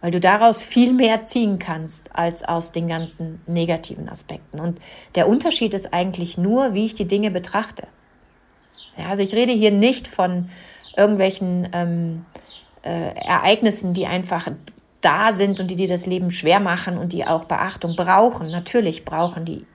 weil 0.00 0.10
du 0.10 0.20
daraus 0.20 0.62
viel 0.62 0.92
mehr 0.92 1.24
ziehen 1.24 1.58
kannst 1.58 2.14
als 2.14 2.44
aus 2.44 2.72
den 2.72 2.88
ganzen 2.88 3.40
negativen 3.46 4.08
Aspekten. 4.08 4.60
Und 4.60 4.78
der 5.14 5.28
Unterschied 5.28 5.74
ist 5.74 5.94
eigentlich 5.94 6.36
nur, 6.36 6.74
wie 6.74 6.86
ich 6.86 6.94
die 6.94 7.06
Dinge 7.06 7.30
betrachte. 7.30 7.86
Ja, 8.96 9.08
also 9.08 9.22
ich 9.22 9.34
rede 9.34 9.52
hier 9.52 9.70
nicht 9.70 10.08
von 10.08 10.50
irgendwelchen 10.96 11.68
ähm, 11.72 12.26
äh, 12.82 13.14
Ereignissen, 13.14 13.94
die 13.94 14.06
einfach 14.06 14.48
da 15.00 15.32
sind 15.32 15.60
und 15.60 15.68
die 15.68 15.76
dir 15.76 15.88
das 15.88 16.06
Leben 16.06 16.30
schwer 16.30 16.60
machen 16.60 16.96
und 16.96 17.12
die 17.12 17.26
auch 17.26 17.44
Beachtung 17.44 17.96
brauchen. 17.96 18.50
Natürlich 18.50 19.04
brauchen 19.04 19.44
die 19.44 19.66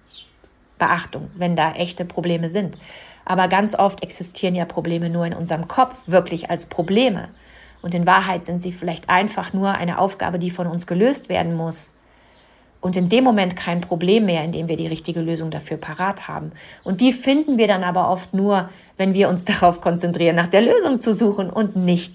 Beachtung, 0.80 1.30
wenn 1.36 1.56
da 1.56 1.74
echte 1.74 2.06
Probleme 2.06 2.50
sind. 2.50 2.78
Aber 3.26 3.48
ganz 3.48 3.78
oft 3.78 4.04
existieren 4.04 4.56
ja 4.56 4.66
Probleme 4.66 5.10
nur 5.10 5.26
in 5.26 5.34
unserem 5.34 5.68
Kopf, 5.68 5.96
wirklich 6.06 6.50
als 6.50 6.68
Probleme. 6.68 7.30
Und 7.82 7.94
in 7.94 8.08
Wahrheit 8.08 8.46
sind 8.46 8.62
sie 8.62 8.72
vielleicht 8.72 9.10
einfach 9.10 9.54
nur 9.54 9.74
eine 9.74 10.00
Aufgabe, 10.00 10.40
die 10.40 10.50
von 10.50 10.68
uns 10.68 10.88
gelöst 10.88 11.30
werden 11.30 11.56
muss. 11.56 11.94
Und 12.80 12.96
in 12.96 13.10
dem 13.10 13.24
Moment 13.24 13.56
kein 13.56 13.82
Problem 13.82 14.26
mehr, 14.26 14.44
indem 14.44 14.68
wir 14.68 14.78
die 14.78 14.88
richtige 14.88 15.20
Lösung 15.20 15.52
dafür 15.52 15.78
parat 15.78 16.28
haben. 16.28 16.52
Und 16.84 17.02
die 17.02 17.12
finden 17.12 17.58
wir 17.58 17.68
dann 17.68 17.84
aber 17.84 18.10
oft 18.10 18.34
nur, 18.34 18.70
wenn 18.96 19.14
wir 19.14 19.30
uns 19.30 19.46
darauf 19.46 19.82
konzentrieren, 19.82 20.36
nach 20.36 20.48
der 20.48 20.62
Lösung 20.62 21.00
zu 21.00 21.14
suchen 21.14 21.50
und 21.50 21.76
nicht 21.76 22.14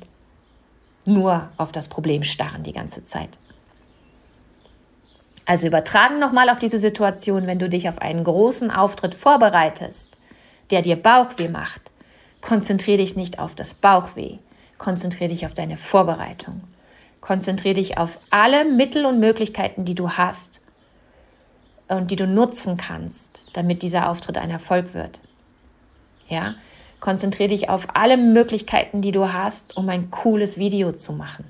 nur 1.05 1.49
auf 1.57 1.73
das 1.73 1.89
Problem 1.89 2.23
starren 2.23 2.63
die 2.63 2.73
ganze 2.73 3.05
Zeit. 3.05 3.31
Also 5.45 5.67
übertragen 5.67 6.19
nochmal 6.21 6.49
auf 6.51 6.61
diese 6.61 6.79
Situation, 6.79 7.47
wenn 7.47 7.59
du 7.59 7.69
dich 7.69 7.89
auf 7.89 7.99
einen 7.99 8.23
großen 8.23 8.71
Auftritt 8.71 9.15
vorbereitest 9.15 10.13
der 10.73 10.83
dir 10.83 10.97
Bauchweh 10.97 11.49
macht, 11.49 11.83
konzentriere 12.41 12.97
dich 12.97 13.15
nicht 13.15 13.39
auf 13.39 13.55
das 13.55 13.75
Bauchweh, 13.75 14.39
konzentriere 14.79 15.29
dich 15.29 15.47
auf 15.47 15.55
deine 15.55 15.77
Vorbereitung. 15.77 16.63
Konzentriere 17.21 17.75
dich 17.75 17.99
auf 17.99 18.19
alle 18.31 18.65
Mittel 18.65 19.07
und 19.07 19.21
Möglichkeiten, 19.21 19.85
die 19.85 19.95
du 19.95 20.11
hast 20.11 20.61
und 21.87 22.11
die 22.11 22.17
du 22.17 22.27
nutzen 22.27 22.77
kannst, 22.77 23.45
damit 23.53 23.83
dieser 23.83 24.11
Auftritt 24.11 24.39
ein 24.39 24.51
Erfolg 24.51 24.93
wird. 24.93 25.21
Ja, 26.29 26.55
konzentriere 27.03 27.51
dich 27.51 27.69
auf 27.69 27.89
alle 27.93 28.17
Möglichkeiten, 28.17 29.03
die 29.03 29.13
du 29.13 29.31
hast, 29.31 29.77
um 29.77 29.87
ein 29.91 30.11
cooles 30.11 30.57
Video 30.57 30.93
zu 30.93 31.13
machen, 31.13 31.45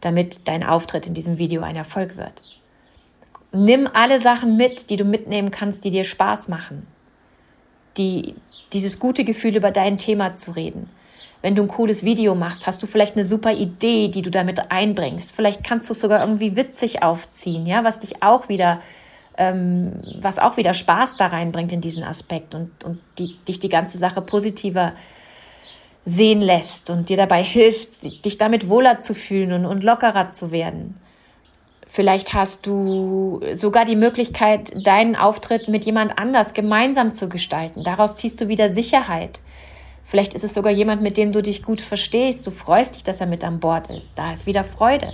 damit 0.00 0.40
dein 0.48 0.64
Auftritt 0.64 1.06
in 1.06 1.14
diesem 1.14 1.38
Video 1.38 1.62
ein 1.62 1.76
Erfolg 1.76 2.16
wird. 2.16 2.60
Nimm 3.52 3.88
alle 3.92 4.18
Sachen 4.18 4.56
mit, 4.56 4.90
die 4.90 4.96
du 4.96 5.04
mitnehmen 5.04 5.52
kannst, 5.52 5.84
die 5.84 5.92
dir 5.92 6.02
Spaß 6.02 6.48
machen, 6.48 6.88
die 7.96 8.34
dieses 8.72 8.98
gute 8.98 9.22
Gefühl 9.22 9.54
über 9.54 9.70
dein 9.70 9.98
Thema 9.98 10.34
zu 10.34 10.50
reden 10.50 10.90
wenn 11.42 11.54
du 11.54 11.62
ein 11.62 11.68
cooles 11.68 12.02
Video 12.04 12.34
machst, 12.34 12.66
hast 12.66 12.82
du 12.82 12.88
vielleicht 12.88 13.14
eine 13.14 13.24
super 13.24 13.52
Idee, 13.52 14.08
die 14.08 14.22
du 14.22 14.32
damit 14.32 14.72
einbringst. 14.72 15.30
Vielleicht 15.30 15.62
kannst 15.62 15.88
du 15.88 15.92
es 15.92 16.00
sogar 16.00 16.20
irgendwie 16.20 16.56
witzig 16.56 17.04
aufziehen, 17.04 17.66
ja, 17.66 17.84
was 17.84 18.00
dich 18.00 18.20
auch 18.20 18.48
wieder, 18.48 18.80
ähm, 19.36 19.92
was 20.20 20.38
auch 20.38 20.56
wieder 20.56 20.74
Spaß 20.74 21.16
da 21.16 21.26
reinbringt 21.26 21.72
in 21.72 21.80
diesen 21.80 22.04
Aspekt 22.04 22.54
und, 22.54 22.84
und 22.84 22.98
die, 23.18 23.36
dich 23.48 23.60
die 23.60 23.68
ganze 23.68 23.98
Sache 23.98 24.22
positiver 24.22 24.92
sehen 26.04 26.40
lässt 26.40 26.88
und 26.88 27.08
dir 27.08 27.16
dabei 27.16 27.42
hilft, 27.42 28.24
dich 28.24 28.38
damit 28.38 28.68
wohler 28.68 29.00
zu 29.00 29.14
fühlen 29.14 29.52
und, 29.52 29.66
und 29.66 29.82
lockerer 29.82 30.30
zu 30.30 30.52
werden. 30.52 31.00
Vielleicht 31.88 32.34
hast 32.34 32.66
du 32.66 33.40
sogar 33.54 33.84
die 33.84 33.96
Möglichkeit, 33.96 34.86
deinen 34.86 35.16
Auftritt 35.16 35.68
mit 35.68 35.84
jemand 35.84 36.18
anders 36.18 36.52
gemeinsam 36.52 37.14
zu 37.14 37.28
gestalten. 37.28 37.84
Daraus 37.84 38.16
ziehst 38.16 38.40
du 38.40 38.48
wieder 38.48 38.72
Sicherheit. 38.72 39.40
Vielleicht 40.04 40.34
ist 40.34 40.44
es 40.44 40.54
sogar 40.54 40.72
jemand, 40.72 41.02
mit 41.02 41.16
dem 41.16 41.32
du 41.32 41.42
dich 41.42 41.62
gut 41.62 41.80
verstehst. 41.80 42.46
Du 42.46 42.50
freust 42.50 42.94
dich, 42.94 43.02
dass 43.02 43.20
er 43.20 43.26
mit 43.26 43.42
an 43.42 43.60
Bord 43.60 43.90
ist. 43.90 44.08
Da 44.14 44.32
ist 44.32 44.46
wieder 44.46 44.62
Freude. 44.62 45.12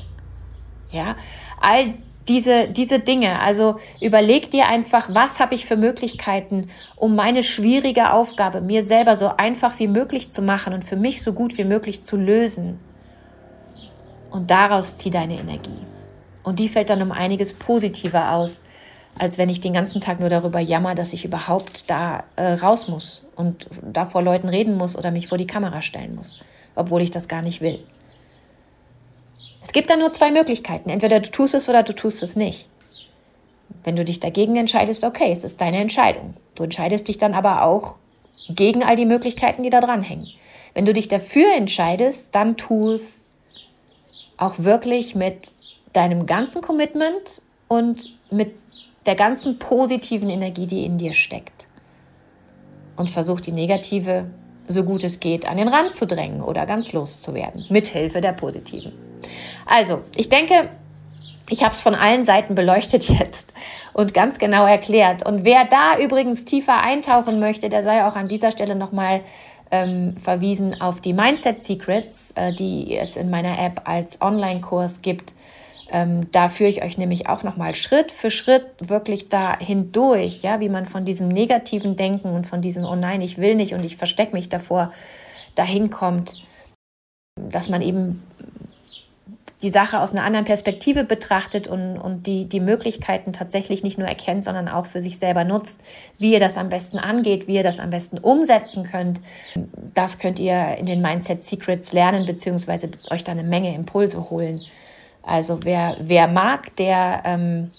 Ja, 0.90 1.16
all 1.60 1.94
diese, 2.28 2.68
diese 2.68 2.98
Dinge. 2.98 3.40
Also 3.40 3.76
überleg 4.00 4.50
dir 4.50 4.68
einfach, 4.68 5.08
was 5.12 5.40
habe 5.40 5.54
ich 5.54 5.66
für 5.66 5.76
Möglichkeiten, 5.76 6.68
um 6.96 7.14
meine 7.16 7.42
schwierige 7.42 8.12
Aufgabe 8.12 8.60
mir 8.60 8.84
selber 8.84 9.16
so 9.16 9.28
einfach 9.36 9.78
wie 9.78 9.88
möglich 9.88 10.30
zu 10.30 10.42
machen 10.42 10.72
und 10.72 10.84
für 10.84 10.96
mich 10.96 11.22
so 11.22 11.32
gut 11.32 11.58
wie 11.58 11.64
möglich 11.64 12.02
zu 12.02 12.16
lösen. 12.16 12.78
Und 14.30 14.50
daraus 14.50 14.98
zieh 14.98 15.10
deine 15.10 15.38
Energie. 15.38 15.70
Und 16.42 16.58
die 16.58 16.68
fällt 16.68 16.90
dann 16.90 17.02
um 17.02 17.12
einiges 17.12 17.52
positiver 17.52 18.32
aus, 18.32 18.62
als 19.18 19.36
wenn 19.36 19.50
ich 19.50 19.60
den 19.60 19.74
ganzen 19.74 20.00
Tag 20.00 20.20
nur 20.20 20.30
darüber 20.30 20.58
jammer, 20.58 20.94
dass 20.94 21.12
ich 21.12 21.24
überhaupt 21.24 21.90
da 21.90 22.24
äh, 22.36 22.54
raus 22.54 22.88
muss 22.88 23.24
und 23.36 23.68
da 23.82 24.06
vor 24.06 24.22
Leuten 24.22 24.48
reden 24.48 24.76
muss 24.76 24.96
oder 24.96 25.10
mich 25.10 25.28
vor 25.28 25.38
die 25.38 25.46
Kamera 25.46 25.82
stellen 25.82 26.16
muss, 26.16 26.40
obwohl 26.74 27.02
ich 27.02 27.10
das 27.10 27.28
gar 27.28 27.42
nicht 27.42 27.60
will. 27.60 27.80
Es 29.64 29.72
gibt 29.72 29.90
da 29.90 29.96
nur 29.96 30.12
zwei 30.12 30.30
Möglichkeiten. 30.30 30.90
Entweder 30.90 31.20
du 31.20 31.30
tust 31.30 31.54
es 31.54 31.68
oder 31.68 31.82
du 31.82 31.94
tust 31.94 32.22
es 32.22 32.36
nicht. 32.36 32.68
Wenn 33.84 33.96
du 33.96 34.04
dich 34.04 34.20
dagegen 34.20 34.56
entscheidest, 34.56 35.04
okay, 35.04 35.32
es 35.32 35.44
ist 35.44 35.60
deine 35.60 35.78
Entscheidung. 35.78 36.34
Du 36.54 36.62
entscheidest 36.62 37.08
dich 37.08 37.18
dann 37.18 37.34
aber 37.34 37.62
auch 37.62 37.96
gegen 38.48 38.82
all 38.82 38.96
die 38.96 39.06
Möglichkeiten, 39.06 39.62
die 39.62 39.70
da 39.70 39.80
dranhängen. 39.80 40.28
Wenn 40.74 40.86
du 40.86 40.92
dich 40.92 41.08
dafür 41.08 41.54
entscheidest, 41.56 42.34
dann 42.34 42.56
tu 42.56 42.90
es 42.90 43.24
auch 44.36 44.54
wirklich 44.58 45.14
mit 45.14 45.52
deinem 45.92 46.26
ganzen 46.26 46.62
Commitment 46.62 47.42
und 47.68 48.16
mit 48.30 48.54
der 49.06 49.14
ganzen 49.14 49.58
positiven 49.58 50.30
Energie, 50.30 50.66
die 50.66 50.84
in 50.84 50.98
dir 50.98 51.12
steckt. 51.12 51.66
Und 52.96 53.10
versuch 53.10 53.40
die 53.40 53.52
negative, 53.52 54.30
so 54.68 54.84
gut 54.84 55.04
es 55.04 55.20
geht, 55.20 55.46
an 55.46 55.56
den 55.56 55.68
Rand 55.68 55.94
zu 55.94 56.06
drängen 56.06 56.40
oder 56.42 56.66
ganz 56.66 56.92
loszuwerden, 56.92 57.66
mithilfe 57.68 58.20
der 58.20 58.32
positiven. 58.32 58.92
Also, 59.66 60.02
ich 60.16 60.28
denke, 60.28 60.68
ich 61.48 61.62
habe 61.62 61.72
es 61.72 61.80
von 61.80 61.94
allen 61.94 62.22
Seiten 62.22 62.54
beleuchtet 62.54 63.08
jetzt 63.08 63.52
und 63.92 64.14
ganz 64.14 64.38
genau 64.38 64.66
erklärt. 64.66 65.24
Und 65.26 65.44
wer 65.44 65.64
da 65.64 65.98
übrigens 65.98 66.44
tiefer 66.44 66.82
eintauchen 66.82 67.40
möchte, 67.40 67.68
der 67.68 67.82
sei 67.82 68.04
auch 68.06 68.16
an 68.16 68.28
dieser 68.28 68.50
Stelle 68.50 68.74
nochmal 68.74 69.20
ähm, 69.70 70.16
verwiesen 70.16 70.80
auf 70.80 71.00
die 71.00 71.12
Mindset 71.12 71.62
Secrets, 71.62 72.32
äh, 72.36 72.52
die 72.52 72.96
es 72.96 73.16
in 73.16 73.30
meiner 73.30 73.58
App 73.58 73.82
als 73.84 74.20
Online-Kurs 74.20 75.02
gibt 75.02 75.32
ähm, 75.92 76.32
da 76.32 76.48
führe 76.48 76.70
ich 76.70 76.82
euch 76.82 76.96
nämlich 76.96 77.28
auch 77.28 77.42
nochmal 77.42 77.74
Schritt 77.74 78.12
für 78.12 78.30
Schritt 78.30 78.64
wirklich 78.78 79.28
da 79.28 79.58
hindurch, 79.58 80.40
ja, 80.42 80.58
wie 80.58 80.70
man 80.70 80.86
von 80.86 81.04
diesem 81.04 81.28
negativen 81.28 81.96
Denken 81.96 82.28
und 82.34 82.46
von 82.46 82.62
diesem, 82.62 82.84
oh 82.84 82.96
nein, 82.96 83.20
ich 83.20 83.36
will 83.36 83.54
nicht 83.54 83.74
und 83.74 83.84
ich 83.84 83.98
verstecke 83.98 84.32
mich 84.32 84.48
davor, 84.48 84.90
dahin 85.54 85.90
kommt, 85.90 86.42
dass 87.36 87.68
man 87.68 87.82
eben 87.82 88.22
die 89.62 89.70
Sache 89.70 90.00
aus 90.00 90.12
einer 90.12 90.24
anderen 90.24 90.44
Perspektive 90.44 91.04
betrachtet 91.04 91.68
und, 91.68 91.96
und 91.96 92.26
die, 92.26 92.46
die 92.46 92.60
Möglichkeiten 92.60 93.32
tatsächlich 93.32 93.82
nicht 93.82 93.96
nur 93.96 94.08
erkennt, 94.08 94.44
sondern 94.44 94.68
auch 94.68 94.86
für 94.86 95.00
sich 95.00 95.18
selber 95.18 95.44
nutzt, 95.44 95.80
wie 96.18 96.32
ihr 96.32 96.40
das 96.40 96.56
am 96.56 96.68
besten 96.68 96.98
angeht, 96.98 97.46
wie 97.46 97.54
ihr 97.54 97.62
das 97.62 97.78
am 97.78 97.90
besten 97.90 98.18
umsetzen 98.18 98.84
könnt. 98.84 99.20
Das 99.94 100.18
könnt 100.18 100.38
ihr 100.40 100.76
in 100.78 100.86
den 100.86 101.00
Mindset 101.00 101.44
Secrets 101.44 101.92
lernen, 101.92 102.26
beziehungsweise 102.26 102.90
euch 103.10 103.22
da 103.22 103.32
eine 103.32 103.44
Menge 103.44 103.74
Impulse 103.74 104.30
holen. 104.30 104.60
Also 105.22 105.60
wer, 105.62 105.96
wer 106.00 106.26
mag, 106.26 106.74
der, 106.76 107.22
ähm, 107.24 107.70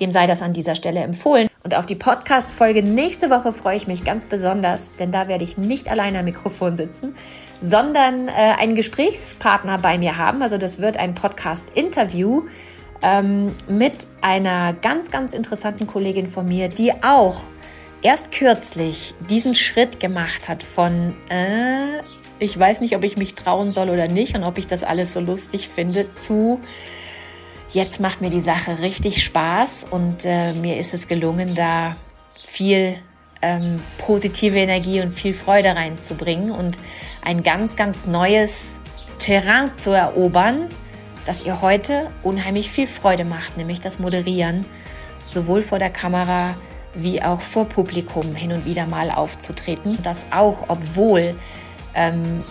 dem 0.00 0.12
sei 0.12 0.26
das 0.26 0.42
an 0.42 0.52
dieser 0.52 0.74
Stelle 0.74 1.00
empfohlen. 1.00 1.48
Und 1.64 1.76
auf 1.76 1.86
die 1.86 1.94
Podcast-Folge 1.94 2.82
nächste 2.82 3.30
Woche 3.30 3.52
freue 3.52 3.76
ich 3.76 3.86
mich 3.86 4.04
ganz 4.04 4.26
besonders, 4.26 4.94
denn 4.96 5.10
da 5.10 5.28
werde 5.28 5.44
ich 5.44 5.58
nicht 5.58 5.88
alleine 5.88 6.20
am 6.20 6.24
Mikrofon 6.24 6.76
sitzen, 6.76 7.14
sondern 7.60 8.28
äh, 8.28 8.32
einen 8.32 8.74
Gesprächspartner 8.74 9.78
bei 9.78 9.98
mir 9.98 10.16
haben. 10.16 10.42
Also 10.42 10.58
das 10.58 10.78
wird 10.78 10.96
ein 10.96 11.14
Podcast-Interview 11.14 12.42
ähm, 13.02 13.54
mit 13.68 14.06
einer 14.20 14.74
ganz, 14.74 15.10
ganz 15.10 15.32
interessanten 15.32 15.86
Kollegin 15.86 16.28
von 16.28 16.46
mir, 16.46 16.68
die 16.68 16.92
auch 17.02 17.42
erst 18.02 18.32
kürzlich 18.32 19.14
diesen 19.28 19.54
Schritt 19.54 19.98
gemacht 20.00 20.48
hat 20.48 20.62
von, 20.62 21.14
äh, 21.30 22.00
ich 22.38 22.58
weiß 22.58 22.80
nicht, 22.80 22.94
ob 22.94 23.02
ich 23.02 23.16
mich 23.16 23.34
trauen 23.34 23.72
soll 23.72 23.90
oder 23.90 24.08
nicht 24.08 24.36
und 24.36 24.44
ob 24.44 24.58
ich 24.58 24.66
das 24.66 24.84
alles 24.84 25.12
so 25.12 25.20
lustig 25.20 25.68
finde, 25.68 26.10
zu 26.10 26.60
jetzt 27.76 28.00
macht 28.00 28.22
mir 28.22 28.30
die 28.30 28.40
Sache 28.40 28.78
richtig 28.78 29.22
Spaß 29.22 29.86
und 29.90 30.24
äh, 30.24 30.54
mir 30.54 30.78
ist 30.78 30.94
es 30.94 31.08
gelungen, 31.08 31.54
da 31.54 31.94
viel 32.42 32.96
ähm, 33.42 33.80
positive 33.98 34.56
Energie 34.56 35.02
und 35.02 35.12
viel 35.12 35.34
Freude 35.34 35.76
reinzubringen 35.76 36.52
und 36.52 36.78
ein 37.22 37.42
ganz, 37.42 37.76
ganz 37.76 38.06
neues 38.06 38.78
Terrain 39.18 39.74
zu 39.74 39.90
erobern, 39.90 40.70
das 41.26 41.44
ihr 41.44 41.60
heute 41.60 42.10
unheimlich 42.22 42.70
viel 42.70 42.86
Freude 42.86 43.26
macht, 43.26 43.58
nämlich 43.58 43.82
das 43.82 43.98
Moderieren, 43.98 44.64
sowohl 45.28 45.60
vor 45.60 45.78
der 45.78 45.90
Kamera 45.90 46.56
wie 46.94 47.22
auch 47.22 47.42
vor 47.42 47.66
Publikum 47.66 48.34
hin 48.34 48.52
und 48.52 48.64
wieder 48.64 48.86
mal 48.86 49.10
aufzutreten. 49.10 49.98
Das 50.02 50.24
auch, 50.30 50.64
obwohl 50.68 51.34
ähm, 51.96 52.44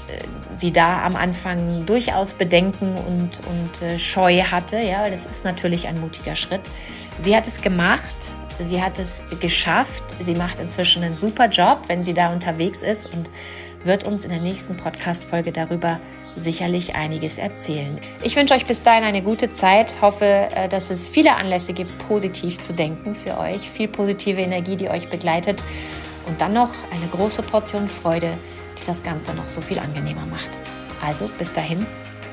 sie 0.55 0.73
da 0.73 1.03
am 1.05 1.15
Anfang 1.15 1.86
durchaus 1.86 2.34
Bedenken 2.34 2.95
und, 2.95 3.41
und 3.47 3.81
äh, 3.81 3.97
Scheu 3.97 4.41
hatte. 4.41 4.77
Ja, 4.79 5.10
das 5.10 5.25
ist 5.25 5.45
natürlich 5.45 5.88
ein 5.88 6.01
mutiger 6.01 6.36
Schritt. 6.36 6.62
Sie 7.21 7.36
hat 7.36 7.47
es 7.47 7.62
gemacht, 7.62 8.15
sie 8.60 8.81
hat 8.81 8.99
es 8.99 9.23
geschafft. 9.39 10.03
Sie 10.19 10.34
macht 10.34 10.60
inzwischen 10.60 11.03
einen 11.03 11.17
super 11.17 11.47
Job, 11.47 11.84
wenn 11.88 12.03
sie 12.03 12.13
da 12.13 12.34
unterwegs 12.34 12.81
ist 12.81 13.05
und 13.13 13.29
wird 13.84 14.03
uns 14.03 14.25
in 14.25 14.31
der 14.31 14.41
nächsten 14.41 14.75
Podcast-Folge 14.75 15.51
darüber 15.51 15.99
sicherlich 16.36 16.95
einiges 16.95 17.38
erzählen. 17.38 17.99
Ich 18.23 18.36
wünsche 18.36 18.55
euch 18.55 18.65
bis 18.65 18.81
dahin 18.84 19.03
eine 19.03 19.21
gute 19.21 19.53
Zeit, 19.53 20.01
hoffe, 20.01 20.25
äh, 20.25 20.67
dass 20.67 20.89
es 20.89 21.08
viele 21.08 21.36
Anlässe 21.36 21.73
gibt, 21.73 21.97
positiv 21.99 22.62
zu 22.62 22.73
denken 22.73 23.15
für 23.15 23.38
euch, 23.38 23.69
viel 23.69 23.88
positive 23.88 24.41
Energie, 24.41 24.75
die 24.75 24.89
euch 24.89 25.10
begleitet 25.10 25.62
und 26.27 26.41
dann 26.41 26.53
noch 26.53 26.71
eine 26.91 27.08
große 27.12 27.43
Portion 27.43 27.88
Freude 27.88 28.38
das 28.86 29.04
Ganze 29.04 29.34
noch 29.34 29.48
so 29.48 29.62
viel 29.62 29.80
angenehmer 29.80 30.26
macht. 30.26 30.50
Also 31.02 31.30
bis 31.38 31.54
dahin, 31.54 31.86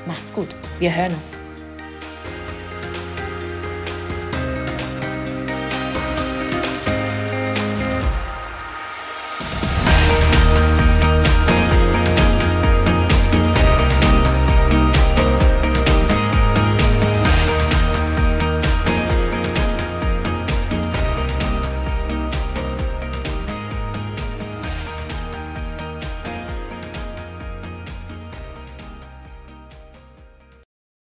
macht's 0.06 0.32
gut. 0.32 0.48
Wir 0.78 0.94
hören 0.94 1.14
uns. 1.14 1.40